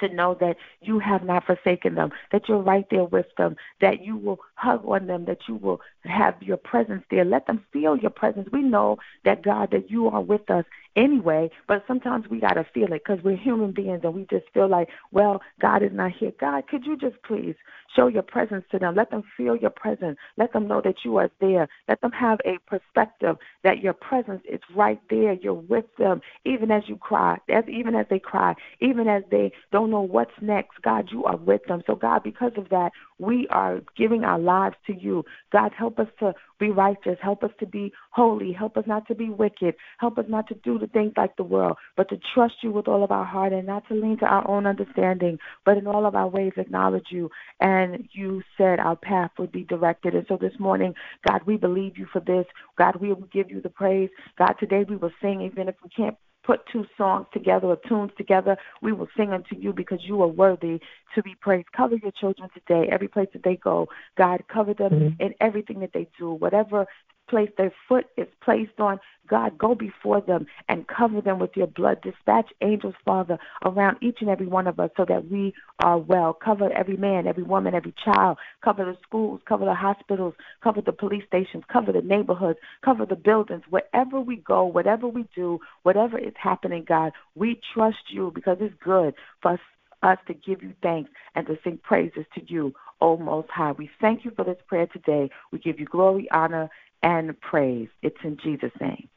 to 0.00 0.08
know 0.08 0.36
that 0.40 0.56
you 0.80 0.98
have 0.98 1.22
not 1.22 1.44
forsaken 1.44 1.94
them, 1.94 2.10
that 2.30 2.48
you're 2.48 2.62
right 2.62 2.86
there 2.90 3.04
with 3.04 3.26
them, 3.36 3.56
that 3.80 4.02
you 4.02 4.16
will 4.16 4.40
hug 4.54 4.82
on 4.86 5.06
them, 5.06 5.24
that 5.26 5.40
you 5.48 5.56
will 5.56 5.80
have 6.04 6.34
your 6.42 6.56
presence 6.56 7.04
there. 7.10 7.24
Let 7.24 7.46
them 7.46 7.64
feel 7.72 7.96
your 7.96 8.10
presence. 8.10 8.48
We 8.52 8.62
know 8.62 8.98
that, 9.24 9.42
God, 9.42 9.70
that 9.72 9.90
you 9.90 10.08
are 10.08 10.22
with 10.22 10.50
us 10.50 10.64
anyway, 10.96 11.50
but 11.68 11.84
sometimes 11.86 12.28
we 12.28 12.40
got 12.40 12.54
to 12.54 12.64
feel 12.74 12.92
it 12.92 13.02
because 13.04 13.22
we're 13.22 13.36
human 13.36 13.72
beings 13.72 14.00
and 14.04 14.14
we 14.14 14.26
just 14.30 14.46
feel 14.52 14.68
like, 14.68 14.88
well, 15.10 15.40
God 15.60 15.82
is 15.82 15.92
not 15.92 16.12
here. 16.12 16.32
God, 16.40 16.66
could 16.68 16.84
you 16.84 16.96
just 16.96 17.16
please 17.22 17.54
show 17.94 18.06
your 18.06 18.22
presence 18.22 18.64
to 18.70 18.78
them? 18.78 18.94
Let 18.94 19.10
them 19.10 19.22
feel 19.36 19.56
your 19.56 19.70
presence. 19.70 20.18
Let 20.36 20.52
them 20.52 20.66
know 20.66 20.80
that 20.82 20.96
you 21.04 21.16
are 21.18 21.30
there. 21.40 21.68
Let 21.88 22.00
them 22.00 22.12
have 22.12 22.40
a 22.44 22.58
perspective 22.66 23.36
that 23.64 23.80
your 23.80 23.92
presence 23.92 24.42
is 24.50 24.60
right 24.74 25.00
there. 25.10 25.32
You're 25.32 25.54
with 25.54 25.86
them, 25.98 26.20
even 26.44 26.70
as 26.70 26.82
you 26.86 26.96
cry, 26.96 27.38
as 27.48 27.64
even 27.68 27.94
as 27.94 28.06
they 28.10 28.18
cry, 28.18 28.54
even 28.80 29.08
as 29.08 29.22
they 29.30 29.52
don't 29.70 29.90
know 29.90 30.00
what's 30.00 30.32
next. 30.40 30.80
God, 30.82 31.08
you 31.10 31.24
are 31.24 31.36
with 31.36 31.64
them. 31.66 31.82
So, 31.86 31.94
God, 31.94 32.22
because 32.22 32.52
of 32.56 32.68
that, 32.70 32.92
we 33.18 33.46
are 33.50 33.80
giving 33.96 34.24
our 34.24 34.38
lives 34.38 34.76
to 34.86 34.94
you. 34.94 35.24
God, 35.52 35.72
help 35.76 35.98
us 35.98 36.08
to 36.20 36.34
be 36.58 36.70
righteous. 36.70 37.18
Help 37.20 37.42
us 37.44 37.50
to 37.60 37.66
be 37.66 37.92
holy. 38.10 38.52
Help 38.52 38.76
us 38.76 38.84
not 38.86 39.06
to 39.08 39.14
be 39.14 39.30
wicked. 39.30 39.74
Help 39.98 40.18
us 40.18 40.26
not 40.28 40.48
to 40.48 40.54
do 40.54 40.78
the 40.82 40.88
think 40.88 41.16
like 41.16 41.36
the 41.36 41.44
world, 41.44 41.76
but 41.96 42.08
to 42.10 42.18
trust 42.34 42.54
you 42.62 42.72
with 42.72 42.88
all 42.88 43.04
of 43.04 43.10
our 43.10 43.24
heart 43.24 43.52
and 43.52 43.66
not 43.66 43.86
to 43.88 43.94
lean 43.94 44.18
to 44.18 44.26
our 44.26 44.46
own 44.48 44.66
understanding, 44.66 45.38
but 45.64 45.78
in 45.78 45.86
all 45.86 46.04
of 46.04 46.14
our 46.14 46.28
ways 46.28 46.52
acknowledge 46.56 47.06
you. 47.10 47.30
And 47.60 48.08
you 48.12 48.42
said 48.58 48.80
our 48.80 48.96
path 48.96 49.30
would 49.38 49.52
be 49.52 49.64
directed. 49.64 50.14
And 50.14 50.26
so 50.28 50.36
this 50.36 50.58
morning, 50.58 50.94
God, 51.26 51.42
we 51.46 51.56
believe 51.56 51.96
you 51.96 52.06
for 52.12 52.20
this. 52.20 52.46
God, 52.76 52.96
we 52.96 53.08
will 53.08 53.28
give 53.32 53.50
you 53.50 53.60
the 53.60 53.70
praise. 53.70 54.10
God, 54.36 54.54
today 54.58 54.84
we 54.86 54.96
will 54.96 55.12
sing, 55.22 55.40
even 55.42 55.68
if 55.68 55.76
we 55.82 55.88
can't 55.88 56.16
put 56.44 56.60
two 56.72 56.84
songs 56.98 57.26
together 57.32 57.68
or 57.68 57.76
tunes 57.88 58.10
together, 58.16 58.56
we 58.80 58.92
will 58.92 59.08
sing 59.16 59.32
unto 59.32 59.54
you 59.56 59.72
because 59.72 60.00
you 60.02 60.20
are 60.22 60.28
worthy 60.28 60.80
to 61.14 61.22
be 61.22 61.36
praised. 61.40 61.70
Cover 61.70 61.94
your 61.94 62.10
children 62.10 62.48
today, 62.52 62.88
every 62.90 63.06
place 63.06 63.28
that 63.32 63.44
they 63.44 63.54
go. 63.54 63.86
God, 64.18 64.42
cover 64.52 64.74
them 64.74 64.90
mm-hmm. 64.90 65.22
in 65.22 65.34
everything 65.40 65.78
that 65.80 65.92
they 65.92 66.08
do, 66.18 66.32
whatever 66.32 66.86
place 67.28 67.50
their 67.56 67.72
foot 67.88 68.06
is 68.16 68.26
placed 68.42 68.78
on, 68.78 68.98
God, 69.28 69.56
go 69.56 69.74
before 69.74 70.20
them 70.20 70.46
and 70.68 70.86
cover 70.88 71.20
them 71.20 71.38
with 71.38 71.50
your 71.56 71.66
blood. 71.66 72.02
Dispatch 72.02 72.50
angels, 72.60 72.94
Father, 73.04 73.38
around 73.64 73.98
each 74.02 74.18
and 74.20 74.28
every 74.28 74.46
one 74.46 74.66
of 74.66 74.78
us 74.78 74.90
so 74.96 75.04
that 75.08 75.30
we 75.30 75.54
are 75.82 75.98
well. 75.98 76.32
Cover 76.34 76.72
every 76.72 76.96
man, 76.96 77.26
every 77.26 77.42
woman, 77.42 77.74
every 77.74 77.94
child. 78.04 78.38
Cover 78.62 78.84
the 78.84 78.96
schools, 79.02 79.40
cover 79.48 79.64
the 79.64 79.74
hospitals, 79.74 80.34
cover 80.62 80.80
the 80.80 80.92
police 80.92 81.24
stations, 81.26 81.64
cover 81.72 81.92
the 81.92 82.02
neighborhoods, 82.02 82.58
cover 82.84 83.06
the 83.06 83.16
buildings. 83.16 83.62
Wherever 83.70 84.20
we 84.20 84.36
go, 84.36 84.64
whatever 84.64 85.08
we 85.08 85.26
do, 85.34 85.60
whatever 85.82 86.18
is 86.18 86.34
happening, 86.36 86.84
God, 86.86 87.12
we 87.34 87.60
trust 87.72 88.10
you 88.10 88.32
because 88.34 88.58
it's 88.60 88.74
good 88.82 89.14
for 89.40 89.52
us 89.52 89.60
us 90.02 90.18
to 90.26 90.34
give 90.34 90.62
you 90.62 90.74
thanks 90.82 91.10
and 91.34 91.46
to 91.46 91.56
sing 91.62 91.78
praises 91.82 92.24
to 92.34 92.42
you, 92.46 92.74
O 93.00 93.16
Most 93.16 93.48
High. 93.50 93.72
We 93.72 93.90
thank 94.00 94.24
you 94.24 94.32
for 94.34 94.44
this 94.44 94.58
prayer 94.66 94.86
today. 94.86 95.30
We 95.52 95.58
give 95.58 95.78
you 95.78 95.86
glory, 95.86 96.28
honor, 96.32 96.68
and 97.02 97.38
praise. 97.40 97.88
It's 98.02 98.18
in 98.24 98.38
Jesus' 98.42 98.72
name. 98.80 99.08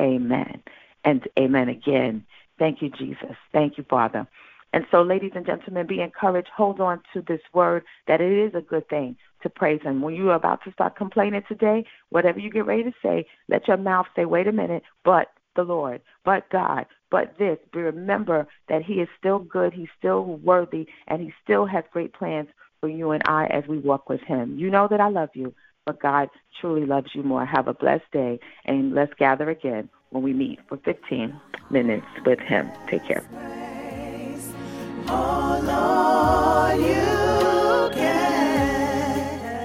Amen. 0.00 0.62
And 1.04 1.26
amen 1.38 1.68
again. 1.68 2.24
Thank 2.58 2.82
you, 2.82 2.90
Jesus. 2.90 3.36
Thank 3.52 3.78
you, 3.78 3.84
Father. 3.88 4.26
And 4.74 4.86
so, 4.90 5.02
ladies 5.02 5.32
and 5.34 5.44
gentlemen, 5.44 5.86
be 5.86 6.00
encouraged. 6.00 6.48
Hold 6.56 6.80
on 6.80 7.02
to 7.12 7.22
this 7.22 7.40
word 7.52 7.84
that 8.06 8.20
it 8.20 8.32
is 8.32 8.54
a 8.54 8.62
good 8.62 8.88
thing 8.88 9.16
to 9.42 9.50
praise 9.50 9.82
Him. 9.82 10.00
When 10.00 10.14
you 10.14 10.30
are 10.30 10.36
about 10.36 10.64
to 10.64 10.72
start 10.72 10.96
complaining 10.96 11.42
today, 11.46 11.84
whatever 12.08 12.38
you 12.38 12.50
get 12.50 12.64
ready 12.64 12.84
to 12.84 12.92
say, 13.02 13.26
let 13.48 13.68
your 13.68 13.76
mouth 13.76 14.06
say, 14.16 14.24
wait 14.24 14.46
a 14.46 14.52
minute, 14.52 14.82
but 15.04 15.28
the 15.56 15.62
Lord, 15.62 16.00
but 16.24 16.48
God, 16.48 16.86
but 17.10 17.36
this. 17.38 17.58
Remember 17.74 18.46
that 18.68 18.82
He 18.82 18.94
is 18.94 19.08
still 19.18 19.40
good, 19.40 19.74
He's 19.74 19.88
still 19.98 20.24
worthy, 20.42 20.86
and 21.08 21.20
He 21.20 21.34
still 21.44 21.66
has 21.66 21.84
great 21.92 22.14
plans 22.14 22.48
for 22.80 22.88
you 22.88 23.10
and 23.10 23.22
I 23.26 23.46
as 23.46 23.64
we 23.68 23.78
walk 23.78 24.08
with 24.08 24.22
Him. 24.22 24.58
You 24.58 24.70
know 24.70 24.88
that 24.88 25.00
I 25.00 25.08
love 25.08 25.30
you 25.34 25.54
but 25.84 26.00
God 26.00 26.28
truly 26.60 26.86
loves 26.86 27.10
you 27.14 27.22
more. 27.22 27.44
Have 27.44 27.68
a 27.68 27.74
blessed 27.74 28.10
day, 28.12 28.38
and 28.64 28.94
let's 28.94 29.12
gather 29.18 29.50
again 29.50 29.88
when 30.10 30.22
we 30.22 30.32
meet 30.32 30.60
for 30.68 30.76
15 30.78 31.38
minutes 31.70 32.06
with 32.24 32.38
Him. 32.40 32.70
Take 32.88 33.04
care. 33.06 33.24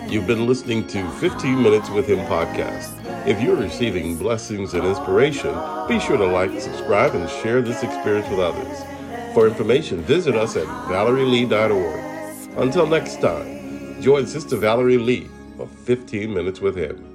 You've 0.09 0.25
been 0.25 0.47
listening 0.47 0.87
to 0.87 1.09
15 1.11 1.61
Minutes 1.61 1.89
with 1.89 2.07
Him 2.07 2.19
podcast. 2.27 2.93
If 3.27 3.41
you're 3.41 3.57
receiving 3.57 4.17
blessings 4.17 4.73
and 4.73 4.85
inspiration, 4.85 5.53
be 5.87 5.99
sure 5.99 6.17
to 6.17 6.25
like, 6.25 6.59
subscribe, 6.61 7.13
and 7.13 7.29
share 7.29 7.61
this 7.61 7.83
experience 7.83 8.27
with 8.29 8.39
others. 8.39 8.83
For 9.33 9.47
information, 9.47 10.01
visit 10.01 10.35
us 10.35 10.55
at 10.55 10.65
valerielee.org. 10.65 12.57
Until 12.57 12.87
next 12.87 13.19
time, 13.21 14.01
join 14.01 14.25
Sister 14.25 14.55
Valerie 14.55 14.97
Lee 14.97 15.29
15 15.65 16.31
minutes 16.31 16.61
with 16.61 16.75
him. 16.75 17.06